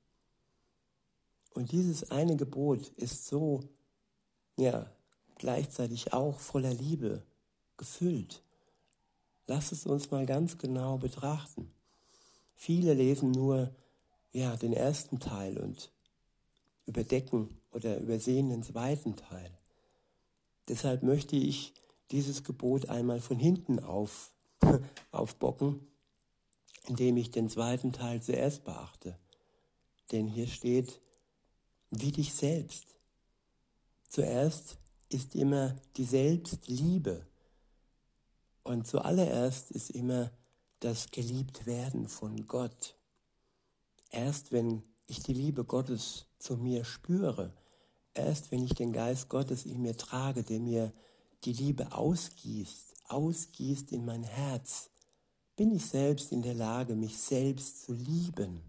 Und 1.53 1.71
dieses 1.71 2.11
eine 2.11 2.35
Gebot 2.35 2.87
ist 2.97 3.27
so, 3.27 3.63
ja, 4.57 4.91
gleichzeitig 5.37 6.13
auch 6.13 6.39
voller 6.39 6.73
Liebe 6.73 7.23
gefüllt. 7.77 8.41
Lass 9.45 9.71
es 9.71 9.85
uns 9.85 10.11
mal 10.11 10.25
ganz 10.25 10.57
genau 10.57 10.97
betrachten. 10.97 11.71
Viele 12.55 12.93
lesen 12.93 13.31
nur 13.31 13.73
ja, 14.33 14.55
den 14.55 14.73
ersten 14.73 15.19
Teil 15.19 15.57
und 15.57 15.91
überdecken 16.85 17.59
oder 17.71 17.99
übersehen 17.99 18.49
den 18.49 18.63
zweiten 18.63 19.15
Teil. 19.15 19.51
Deshalb 20.67 21.03
möchte 21.03 21.35
ich 21.35 21.73
dieses 22.11 22.43
Gebot 22.43 22.89
einmal 22.89 23.19
von 23.19 23.39
hinten 23.39 23.79
auf, 23.79 24.31
aufbocken, 25.11 25.81
indem 26.87 27.17
ich 27.17 27.31
den 27.31 27.49
zweiten 27.49 27.93
Teil 27.93 28.21
zuerst 28.21 28.63
beachte. 28.63 29.17
Denn 30.11 30.27
hier 30.27 30.47
steht, 30.47 30.99
wie 31.91 32.11
dich 32.11 32.33
selbst. 32.33 32.95
Zuerst 34.09 34.77
ist 35.09 35.35
immer 35.35 35.75
die 35.97 36.05
Selbstliebe. 36.05 37.21
Und 38.67 38.85
zuallererst 38.85 39.71
ist 39.71 39.91
immer 39.91 40.29
das 40.81 41.09
Geliebtwerden 41.11 42.09
von 42.09 42.47
Gott. 42.47 42.97
Erst 44.09 44.51
wenn 44.51 44.83
ich 45.07 45.21
die 45.21 45.33
Liebe 45.33 45.63
Gottes 45.63 46.25
zu 46.37 46.57
mir 46.57 46.83
spüre, 46.83 47.53
erst 48.13 48.51
wenn 48.51 48.65
ich 48.65 48.73
den 48.73 48.91
Geist 48.91 49.29
Gottes 49.29 49.65
in 49.65 49.81
mir 49.81 49.95
trage, 49.95 50.43
der 50.43 50.59
mir 50.59 50.91
die 51.45 51.53
Liebe 51.53 51.93
ausgießt, 51.93 53.05
ausgießt 53.07 53.93
in 53.93 54.03
mein 54.03 54.23
Herz, 54.23 54.89
bin 55.55 55.73
ich 55.73 55.85
selbst 55.85 56.33
in 56.33 56.41
der 56.41 56.55
Lage, 56.55 56.95
mich 56.95 57.17
selbst 57.17 57.85
zu 57.85 57.93
lieben. 57.93 58.63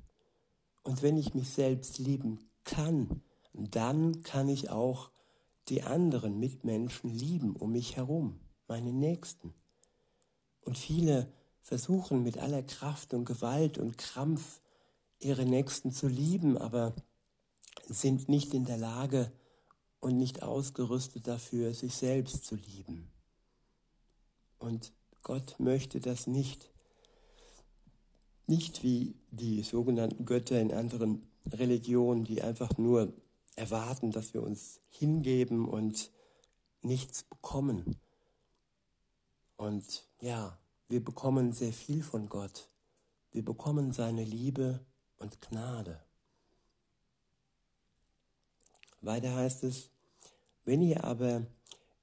Und 0.84 1.02
wenn 1.02 1.16
ich 1.16 1.34
mich 1.34 1.50
selbst 1.50 1.98
lieben 1.98 2.48
kann, 2.62 3.20
dann 3.52 4.22
kann 4.22 4.48
ich 4.48 4.70
auch 4.70 5.11
die 5.68 5.82
anderen 5.82 6.38
Mitmenschen 6.38 7.11
lieben 7.11 7.56
um 7.56 7.72
mich 7.72 7.96
herum, 7.96 8.38
meine 8.68 8.92
Nächsten. 8.92 9.54
Und 10.68 10.76
viele 10.76 11.33
versuchen 11.62 12.22
mit 12.22 12.37
aller 12.37 12.62
Kraft 12.62 13.14
und 13.14 13.24
Gewalt 13.24 13.78
und 13.78 13.96
Krampf 13.96 14.61
ihre 15.18 15.46
Nächsten 15.46 15.92
zu 15.92 16.09
lieben, 16.09 16.59
aber 16.59 16.94
sind 17.87 18.28
nicht 18.28 18.52
in 18.52 18.66
der 18.66 18.76
Lage 18.76 19.33
und 20.00 20.18
nicht 20.18 20.42
ausgerüstet 20.42 21.26
dafür, 21.26 21.72
sich 21.72 21.94
selbst 21.94 22.44
zu 22.44 22.54
lieben. 22.54 23.11
Und 24.59 24.92
Gott 25.22 25.59
möchte 25.59 26.00
das 26.00 26.26
nicht. 26.26 26.68
Nicht 28.46 28.83
wie 28.83 29.14
die 29.31 29.62
sogenannten 29.62 30.26
Götter 30.26 30.61
in 30.61 30.70
anderen 30.70 31.26
Religionen, 31.46 32.24
die 32.24 32.42
einfach 32.42 32.76
nur 32.76 33.14
erwarten, 33.57 34.12
dass 34.12 34.35
wir 34.35 34.42
uns 34.42 34.81
hingeben 34.90 35.66
und 35.66 36.11
nichts 36.83 37.22
bekommen. 37.22 37.96
Und 39.57 40.08
ja, 40.20 40.59
wir 40.88 41.04
bekommen 41.04 41.52
sehr 41.52 41.72
viel 41.72 42.02
von 42.02 42.28
Gott. 42.28 42.68
Wir 43.31 43.44
bekommen 43.44 43.92
seine 43.92 44.24
Liebe 44.24 44.81
und 45.18 45.40
Gnade. 45.40 46.00
Weiter 49.00 49.35
heißt 49.35 49.64
es, 49.64 49.90
wenn 50.64 50.83
ihr 50.83 51.04
aber 51.04 51.46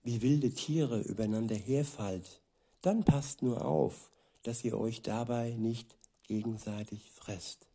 wie 0.04 0.22
wilde 0.22 0.52
Tiere 0.52 1.02
übereinander 1.02 1.56
herfallt, 1.56 2.42
dann 2.82 3.04
passt 3.04 3.42
nur 3.42 3.66
auf, 3.66 4.12
dass 4.44 4.64
ihr 4.64 4.78
euch 4.78 5.02
dabei 5.02 5.52
nicht 5.54 5.98
gegenseitig 6.24 7.10
fresst. 7.12 7.68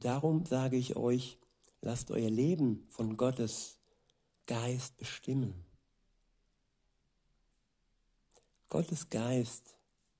Darum 0.00 0.46
sage 0.46 0.76
ich 0.76 0.96
euch, 0.96 1.38
lasst 1.80 2.10
euer 2.10 2.30
Leben 2.30 2.86
von 2.90 3.16
Gottes 3.16 3.78
Geist 4.46 4.96
bestimmen. 4.96 5.69
Gottes 8.70 9.10
Geist 9.10 9.76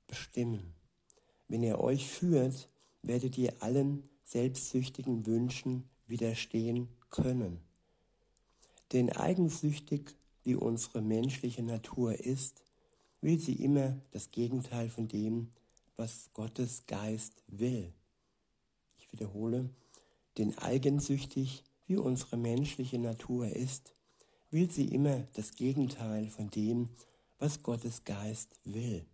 bestimmen. 0.08 0.74
Wenn 1.48 1.62
er 1.62 1.80
euch 1.80 2.08
führt, 2.08 2.68
werdet 3.00 3.38
ihr 3.38 3.62
allen 3.62 4.08
selbstsüchtigen 4.24 5.24
Wünschen 5.24 5.88
widerstehen 6.08 6.88
können. 7.10 7.60
Denn 8.92 9.10
eigensüchtig 9.10 10.16
wie 10.42 10.56
unsere 10.56 11.00
menschliche 11.00 11.62
Natur 11.62 12.18
ist, 12.18 12.64
will 13.20 13.38
sie 13.38 13.54
immer 13.54 14.00
das 14.10 14.30
Gegenteil 14.30 14.88
von 14.88 15.06
dem, 15.06 15.50
was 15.94 16.30
Gottes 16.34 16.86
Geist 16.86 17.44
will. 17.46 17.92
Ich 18.96 19.12
wiederhole, 19.12 19.70
denn 20.38 20.58
eigensüchtig 20.58 21.62
wie 21.86 21.96
unsere 21.96 22.36
menschliche 22.36 22.98
Natur 22.98 23.48
ist, 23.48 23.94
will 24.50 24.70
sie 24.70 24.88
immer 24.88 25.24
das 25.34 25.54
Gegenteil 25.54 26.28
von 26.28 26.50
dem, 26.50 26.88
was 26.88 27.09
Gottes 27.62 28.04
Geist 28.04 28.54
will. 28.64 29.04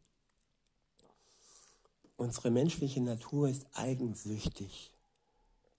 Unsere 2.16 2.50
menschliche 2.50 3.00
Natur 3.00 3.48
ist 3.48 3.66
eigensüchtig. 3.72 4.92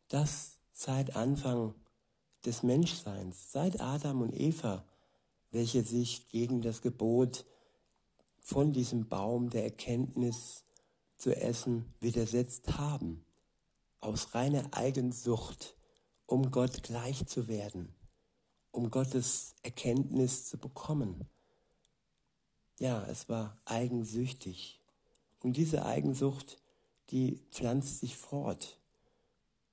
Das 0.08 0.54
seit 0.72 1.16
Anfang 1.16 1.76
des 2.46 2.64
Menschseins, 2.64 3.52
seit 3.52 3.82
Adam 3.82 4.22
und 4.22 4.34
Eva, 4.34 4.86
welche 5.52 5.84
sich 5.84 6.30
gegen 6.30 6.62
das 6.62 6.82
Gebot 6.82 7.46
von 8.40 8.72
diesem 8.72 9.10
Baum 9.10 9.50
der 9.50 9.64
Erkenntnis 9.64 10.64
zu 11.18 11.36
essen 11.36 11.94
widersetzt 12.00 12.78
haben, 12.78 13.26
aus 14.00 14.34
reiner 14.34 14.70
Eigensucht, 14.72 15.76
um 16.28 16.50
Gott 16.52 16.84
gleich 16.84 17.28
zu 17.28 17.50
werden, 17.50 17.94
um 18.72 18.90
Gottes 18.90 19.56
Erkenntnis 19.64 20.46
zu 20.46 20.58
bekommen. 20.58 21.28
Ja, 22.80 23.04
es 23.08 23.28
war 23.28 23.58
eigensüchtig. 23.66 24.80
Und 25.40 25.58
diese 25.58 25.86
Eigensucht, 25.86 26.60
die 27.10 27.40
pflanzt 27.52 28.00
sich 28.00 28.16
fort. 28.16 28.78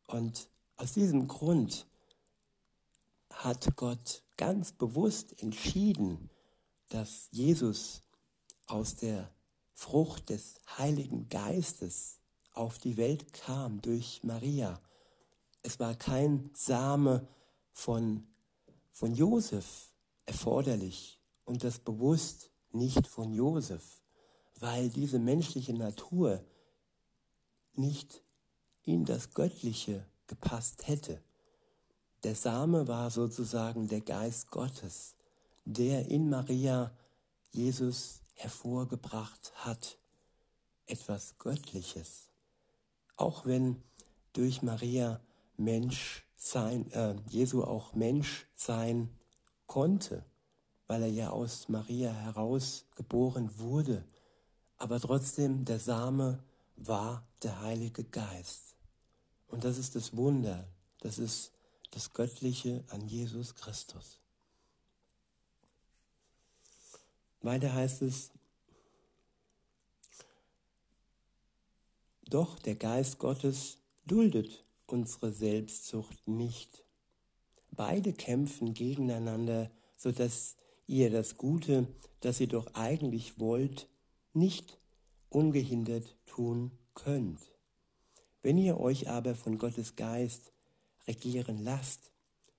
Und 0.07 0.49
aus 0.77 0.93
diesem 0.93 1.29
Grund 1.29 1.87
hat 3.31 3.77
Gott 3.77 4.23
ganz 4.37 4.73
bewusst 4.73 5.41
entschieden, 5.43 6.31
dass 6.89 7.29
Jesus 7.31 8.03
aus 8.67 8.97
der 8.97 9.31
Frucht 9.75 10.31
des 10.31 10.61
Heiligen 10.79 11.29
Geistes 11.29 12.21
auf 12.53 12.79
die 12.79 12.97
Welt 12.97 13.33
kam 13.33 13.83
durch 13.83 14.23
Maria. 14.23 14.81
Es 15.63 15.81
war 15.81 15.95
kein 15.95 16.51
Same 16.55 17.27
von, 17.73 18.25
von 18.93 19.15
Josef 19.15 19.89
erforderlich 20.25 21.19
und 21.45 21.65
das 21.65 21.79
bewusst 21.79 22.51
nicht 22.75 23.07
von 23.07 23.33
Josef, 23.33 24.03
weil 24.61 24.89
diese 24.89 25.19
menschliche 25.19 25.75
Natur 25.75 26.45
nicht 27.75 28.23
in 28.83 29.05
das 29.05 29.33
Göttliche 29.33 30.07
gepasst 30.27 30.87
hätte. 30.87 31.23
Der 32.23 32.35
Same 32.35 32.89
war 32.89 33.11
sozusagen 33.11 33.89
der 33.89 34.01
Geist 34.01 34.51
Gottes, 34.51 35.15
der 35.65 36.09
in 36.09 36.31
Maria 36.31 36.93
Jesus 37.53 38.23
hervorgebracht 38.35 39.53
hat. 39.57 39.99
Etwas 40.87 41.39
Göttliches. 41.39 42.29
Auch 43.17 43.47
wenn 43.47 43.83
durch 44.33 44.63
Maria 44.63 45.21
Mensch 45.57 46.27
sein, 46.37 46.91
äh, 46.93 47.15
Jesu 47.29 47.63
auch 47.63 47.95
Mensch 47.95 48.47
sein 48.55 49.09
konnte, 49.67 50.25
weil 50.87 51.03
er 51.03 51.09
ja 51.09 51.31
aus 51.31 51.69
Maria 51.69 52.13
heraus 52.13 52.85
geboren 52.97 53.59
wurde. 53.59 54.05
Aber 54.77 55.01
trotzdem, 55.01 55.65
der 55.65 55.81
Same 55.81 56.43
war 56.77 57.27
der 57.43 57.61
Heilige 57.61 58.05
Geist. 58.05 58.75
Und 59.49 59.65
das 59.65 59.79
ist 59.79 59.95
das 59.95 60.17
Wunder, 60.17 60.67
das 61.01 61.19
ist 61.19 61.53
das 61.93 62.13
Göttliche 62.13 62.85
an 62.89 63.07
Jesus 63.09 63.55
Christus. 63.55 64.19
Weiter 67.41 67.73
heißt 67.73 68.03
es, 68.03 68.31
doch 72.27 72.59
der 72.59 72.75
Geist 72.75 73.19
Gottes 73.19 73.79
duldet 74.07 74.65
unsere 74.87 75.33
Selbstsucht 75.33 76.27
nicht. 76.27 76.85
Beide 77.71 78.13
kämpfen 78.13 78.75
gegeneinander, 78.75 79.71
sodass 79.97 80.57
ihr 80.87 81.11
das 81.11 81.37
Gute, 81.37 81.89
das 82.21 82.41
ihr 82.41 82.49
doch 82.49 82.75
eigentlich 82.75 83.39
wollt, 83.39 83.89
nicht 84.33 84.79
ungehindert 85.29 86.17
tun 86.27 86.73
könnt. 86.95 87.41
Wenn 88.43 88.59
ihr 88.59 88.79
euch 88.79 89.09
aber 89.09 89.35
von 89.35 89.59
Gottes 89.59 89.97
Geist 89.97 90.53
regieren 91.07 91.63
lasst, 91.63 92.11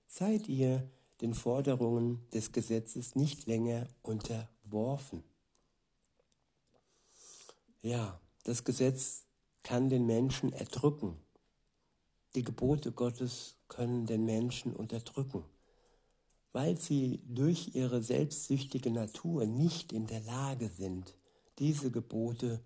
seid 0.08 0.48
ihr 0.48 0.90
den 1.20 1.34
Forderungen 1.34 2.28
des 2.32 2.52
Gesetzes 2.52 3.14
nicht 3.14 3.46
länger 3.46 3.86
unterworfen. 4.02 5.22
Ja, 7.82 8.20
das 8.44 8.64
Gesetz 8.64 9.24
kann 9.62 9.88
den 9.88 10.06
Menschen 10.06 10.52
erdrücken. 10.52 11.16
Die 12.34 12.42
Gebote 12.42 12.92
Gottes 12.92 13.56
können 13.68 14.06
den 14.06 14.24
Menschen 14.24 14.74
unterdrücken, 14.74 15.44
weil 16.56 16.78
sie 16.78 17.20
durch 17.28 17.74
ihre 17.74 18.02
selbstsüchtige 18.02 18.90
Natur 18.90 19.44
nicht 19.44 19.92
in 19.92 20.06
der 20.06 20.20
Lage 20.20 20.70
sind, 20.70 21.12
diese 21.58 21.90
Gebote 21.90 22.64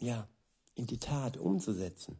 ja 0.00 0.26
in 0.74 0.88
die 0.88 0.98
Tat 0.98 1.36
umzusetzen. 1.36 2.18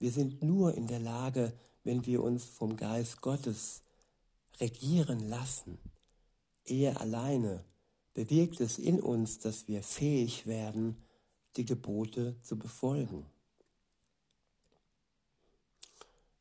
Wir 0.00 0.10
sind 0.10 0.42
nur 0.42 0.74
in 0.74 0.88
der 0.88 0.98
Lage, 0.98 1.52
wenn 1.84 2.06
wir 2.06 2.24
uns 2.24 2.44
vom 2.44 2.76
Geist 2.76 3.20
Gottes 3.20 3.82
regieren 4.58 5.20
lassen. 5.20 5.78
Er 6.64 7.00
alleine 7.00 7.64
bewirkt 8.14 8.60
es 8.60 8.78
in 8.78 8.98
uns, 8.98 9.38
dass 9.38 9.68
wir 9.68 9.84
fähig 9.84 10.48
werden, 10.48 10.96
die 11.56 11.64
Gebote 11.64 12.34
zu 12.42 12.58
befolgen. 12.58 13.24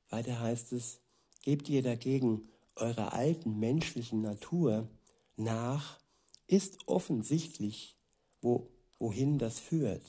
Weiter 0.09 0.39
heißt 0.39 0.73
es, 0.73 1.01
gebt 1.43 1.69
ihr 1.69 1.83
dagegen 1.83 2.49
eurer 2.81 3.13
alten 3.13 3.59
menschlichen 3.59 4.21
Natur 4.21 4.89
nach, 5.35 5.99
ist 6.47 6.87
offensichtlich, 6.87 7.97
wo, 8.41 8.69
wohin 8.97 9.37
das 9.37 9.59
führt. 9.59 10.03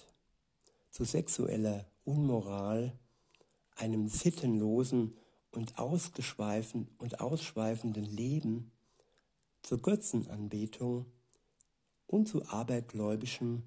Zu 0.91 1.05
sexueller 1.05 1.87
Unmoral, 2.05 2.99
einem 3.77 4.09
sittenlosen 4.09 5.17
und 5.53 5.79
ausgeschweifen 5.79 6.89
und 6.99 7.21
ausschweifenden 7.21 8.05
Leben, 8.05 8.73
zur 9.63 9.83
Götzenanbetung 9.83 11.07
und 12.07 12.27
zu 12.27 12.47
abergläubischem 12.47 13.63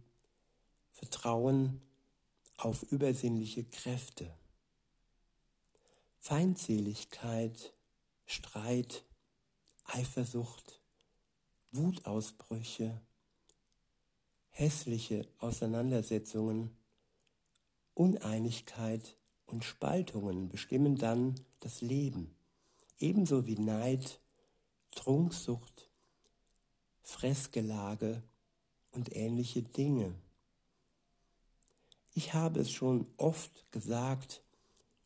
Vertrauen 0.92 1.82
auf 2.58 2.84
übersinnliche 2.92 3.64
Kräfte. 3.64 4.34
Feindseligkeit, 6.20 7.74
Streit, 8.34 9.04
Eifersucht, 9.86 10.82
Wutausbrüche, 11.72 13.00
hässliche 14.50 15.28
Auseinandersetzungen, 15.38 16.76
Uneinigkeit 17.94 19.18
und 19.46 19.64
Spaltungen 19.64 20.50
bestimmen 20.50 20.98
dann 20.98 21.36
das 21.60 21.82
Leben, 21.82 22.36
ebenso 22.98 23.46
wie 23.46 23.60
Neid, 23.60 24.20
Trunksucht, 24.90 25.92
Fressgelage 27.04 28.24
und 28.94 29.16
ähnliche 29.16 29.62
Dinge. 29.62 30.16
Ich 32.16 32.34
habe 32.34 32.62
es 32.62 32.72
schon 32.72 33.06
oft 33.18 33.72
gesagt 33.72 34.42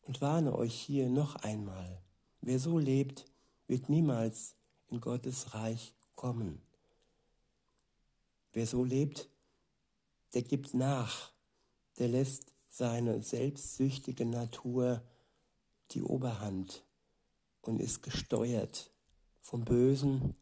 und 0.04 0.22
warne 0.22 0.56
euch 0.56 0.74
hier 0.74 1.10
noch 1.10 1.36
einmal. 1.36 2.00
Wer 2.40 2.58
so 2.58 2.78
lebt, 2.78 3.26
wird 3.66 3.88
niemals 3.88 4.54
in 4.88 5.00
Gottes 5.00 5.54
Reich 5.54 5.94
kommen. 6.14 6.62
Wer 8.52 8.66
so 8.66 8.84
lebt, 8.84 9.28
der 10.34 10.42
gibt 10.42 10.74
nach, 10.74 11.32
der 11.98 12.08
lässt 12.08 12.52
seine 12.68 13.22
selbstsüchtige 13.22 14.24
Natur 14.24 15.02
die 15.90 16.02
Oberhand 16.02 16.84
und 17.62 17.80
ist 17.80 18.02
gesteuert 18.02 18.90
vom 19.40 19.64
Bösen, 19.64 20.34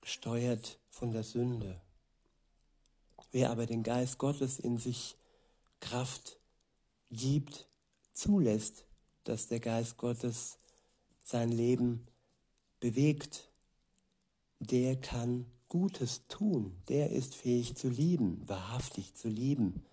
gesteuert 0.00 0.78
von 0.88 1.12
der 1.12 1.22
Sünde. 1.22 1.80
Wer 3.32 3.50
aber 3.50 3.66
den 3.66 3.82
Geist 3.82 4.18
Gottes 4.18 4.58
in 4.58 4.78
sich 4.78 5.16
Kraft 5.80 6.38
gibt, 7.10 7.66
zulässt, 8.12 8.84
dass 9.24 9.48
der 9.48 9.60
Geist 9.60 9.96
Gottes 9.96 10.58
sein 11.24 11.50
Leben 11.50 12.06
bewegt, 12.78 13.48
der 14.60 14.94
kann 14.96 15.46
Gutes 15.68 16.28
tun, 16.28 16.76
der 16.88 17.10
ist 17.10 17.34
fähig 17.34 17.76
zu 17.76 17.88
lieben, 17.88 18.42
wahrhaftig 18.46 19.14
zu 19.14 19.28
lieben, 19.28 19.84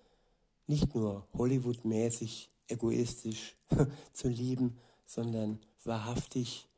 nicht 0.68 0.94
nur 0.94 1.26
Hollywood-mäßig, 1.32 2.50
egoistisch 2.68 3.54
zu 4.12 4.28
lieben, 4.28 4.78
sondern 5.06 5.58
wahrhaftig, 5.84 6.68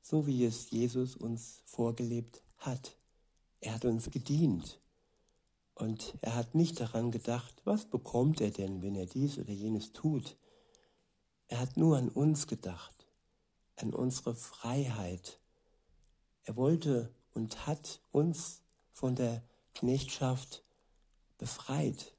so 0.00 0.26
wie 0.26 0.44
es 0.44 0.70
Jesus 0.70 1.16
uns 1.16 1.62
vorgelebt 1.64 2.42
hat. 2.58 2.96
Er 3.60 3.74
hat 3.74 3.84
uns 3.84 4.10
gedient. 4.10 4.78
Und 5.74 6.14
er 6.22 6.36
hat 6.36 6.54
nicht 6.54 6.80
daran 6.80 7.10
gedacht, 7.10 7.54
was 7.64 7.84
bekommt 7.84 8.40
er 8.40 8.50
denn, 8.50 8.80
wenn 8.80 8.94
er 8.94 9.06
dies 9.06 9.38
oder 9.38 9.52
jenes 9.52 9.92
tut. 9.92 10.36
Er 11.48 11.60
hat 11.60 11.76
nur 11.76 11.98
an 11.98 12.08
uns 12.08 12.46
gedacht, 12.46 12.95
an 13.76 13.92
unsere 13.92 14.34
Freiheit. 14.34 15.38
Er 16.44 16.56
wollte 16.56 17.14
und 17.34 17.66
hat 17.66 18.00
uns 18.10 18.62
von 18.90 19.14
der 19.14 19.42
Knechtschaft 19.74 20.64
befreit, 21.38 22.14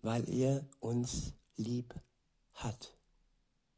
weil 0.00 0.28
er 0.28 0.66
uns 0.80 1.34
lieb 1.56 1.94
hat, 2.54 2.96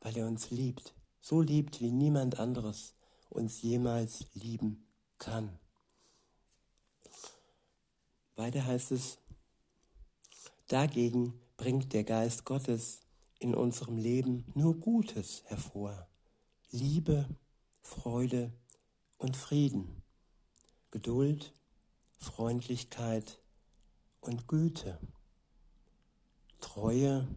weil 0.00 0.16
er 0.16 0.26
uns 0.26 0.50
liebt, 0.50 0.94
so 1.20 1.40
liebt, 1.40 1.80
wie 1.80 1.90
niemand 1.90 2.38
anderes 2.38 2.94
uns 3.30 3.62
jemals 3.62 4.26
lieben 4.34 4.86
kann. 5.18 5.58
Weiter 8.36 8.64
heißt 8.64 8.92
es, 8.92 9.18
dagegen 10.68 11.40
bringt 11.56 11.92
der 11.92 12.04
Geist 12.04 12.44
Gottes 12.44 13.00
in 13.44 13.54
unserem 13.54 13.98
Leben 13.98 14.46
nur 14.54 14.80
Gutes 14.80 15.42
hervor. 15.44 16.08
Liebe, 16.70 17.28
Freude 17.82 18.50
und 19.18 19.36
Frieden, 19.36 20.02
Geduld, 20.90 21.52
Freundlichkeit 22.18 23.38
und 24.22 24.48
Güte, 24.48 24.98
Treue, 26.60 27.28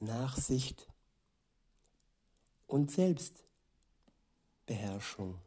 Nachsicht 0.00 0.86
und 2.66 2.90
Selbstbeherrschung. 2.90 5.40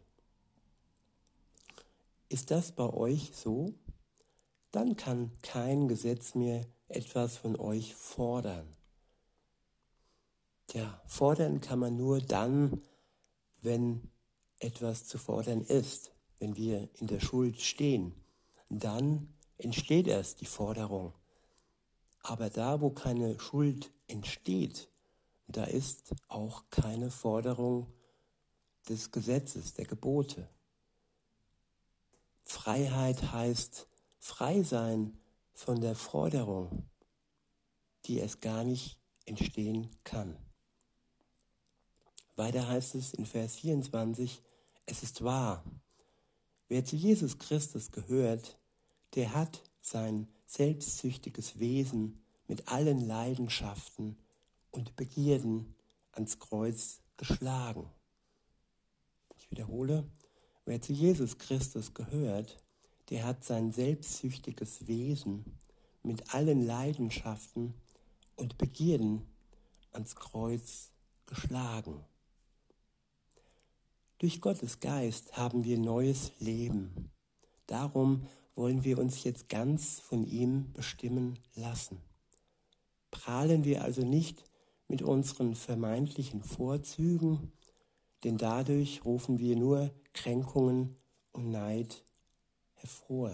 Ist 2.28 2.50
das 2.50 2.72
bei 2.72 2.92
euch 2.92 3.34
so? 3.36 3.72
dann 4.72 4.96
kann 4.96 5.32
kein 5.42 5.88
Gesetz 5.88 6.36
mehr 6.36 6.64
etwas 6.88 7.38
von 7.38 7.60
euch 7.60 7.96
fordern. 7.96 8.68
Ja, 10.74 11.02
fordern 11.08 11.62
kann 11.62 11.80
man 11.80 11.98
nur 11.98 12.22
dann, 12.22 12.84
wenn 13.62 14.12
etwas 14.60 15.06
zu 15.06 15.18
fordern 15.18 15.62
ist, 15.62 16.12
wenn 16.38 16.56
wir 16.56 16.90
in 17.00 17.08
der 17.08 17.20
Schuld 17.20 17.60
stehen. 17.62 18.14
Dann 18.70 19.34
entsteht 19.58 20.08
erst 20.08 20.42
die 20.42 20.46
Forderung. 20.46 21.14
Aber 22.22 22.50
da, 22.50 22.82
wo 22.82 22.92
keine 22.92 23.40
Schuld 23.40 23.92
entsteht, 24.08 24.90
da 25.48 25.64
ist 25.64 26.14
auch 26.28 26.64
keine 26.70 27.10
Forderung 27.10 27.88
des 28.88 29.12
Gesetzes, 29.12 29.74
der 29.74 29.86
Gebote. 29.86 30.48
Freiheit 32.44 33.32
heißt 33.32 33.88
frei 34.20 34.62
sein 34.62 35.18
von 35.54 35.82
der 35.82 35.96
Forderung, 35.96 36.88
die 38.06 38.20
es 38.20 38.40
gar 38.40 38.64
nicht 38.64 39.00
entstehen 39.26 39.90
kann. 40.04 40.38
Weiter 42.40 42.70
heißt 42.70 42.96
es 42.96 43.14
in 43.14 43.26
Vers 43.26 43.58
24, 43.58 44.42
es 44.86 45.04
ist 45.04 45.26
wahr, 45.26 45.62
wer 46.70 46.86
zu 46.86 46.96
Jesus 46.96 47.38
Christus 47.38 47.92
gehört, 47.92 48.58
der 49.16 49.34
hat 49.34 49.62
sein 49.82 50.30
selbstsüchtiges 50.46 51.60
Wesen 51.60 52.24
mit 52.48 52.70
allen 52.70 53.06
Leidenschaften 53.06 54.18
und 54.72 54.96
Begierden 54.96 55.76
ans 56.14 56.40
Kreuz 56.40 57.02
geschlagen. 57.18 57.90
Ich 59.38 59.52
wiederhole, 59.52 60.06
wer 60.64 60.80
zu 60.80 60.94
Jesus 60.94 61.40
Christus 61.40 61.94
gehört, 61.94 62.64
der 63.10 63.26
hat 63.26 63.44
sein 63.44 63.74
selbstsüchtiges 63.74 64.88
Wesen 64.88 65.44
mit 66.04 66.34
allen 66.34 66.66
Leidenschaften 66.66 67.74
und 68.38 68.58
Begierden 68.58 69.28
ans 69.92 70.16
Kreuz 70.16 70.92
geschlagen. 71.26 72.06
Durch 74.20 74.42
Gottes 74.42 74.82
Geist 74.82 75.38
haben 75.38 75.64
wir 75.64 75.78
neues 75.78 76.34
Leben. 76.40 77.10
Darum 77.68 78.28
wollen 78.54 78.84
wir 78.84 79.00
uns 79.00 79.24
jetzt 79.24 79.48
ganz 79.48 80.02
von 80.02 80.26
ihm 80.26 80.74
bestimmen 80.74 81.40
lassen. 81.56 82.02
Prahlen 83.12 83.64
wir 83.64 83.82
also 83.82 84.04
nicht 84.04 84.44
mit 84.90 85.02
unseren 85.02 85.56
vermeintlichen 85.56 86.44
Vorzügen, 86.44 87.54
denn 88.26 88.38
dadurch 88.38 89.06
rufen 89.06 89.40
wir 89.40 89.56
nur 89.56 89.90
Kränkungen 90.12 90.98
und 91.32 91.52
Neid 91.52 92.04
hervor. 92.74 93.32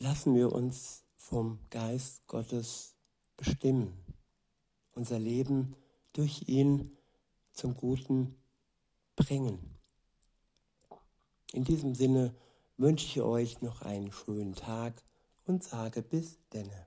Lassen 0.00 0.34
wir 0.34 0.50
uns 0.50 1.04
vom 1.14 1.60
Geist 1.70 2.26
Gottes 2.26 2.96
bestimmen, 3.36 3.92
unser 4.96 5.20
Leben 5.20 5.76
durch 6.14 6.48
ihn 6.48 6.96
zum 7.52 7.74
Guten 7.74 8.36
bringen. 9.16 9.78
In 11.52 11.64
diesem 11.64 11.94
Sinne 11.94 12.34
wünsche 12.76 13.06
ich 13.06 13.20
euch 13.20 13.60
noch 13.60 13.82
einen 13.82 14.10
schönen 14.12 14.54
Tag 14.54 15.02
und 15.44 15.62
sage 15.62 16.02
bis 16.02 16.38
denne. 16.52 16.86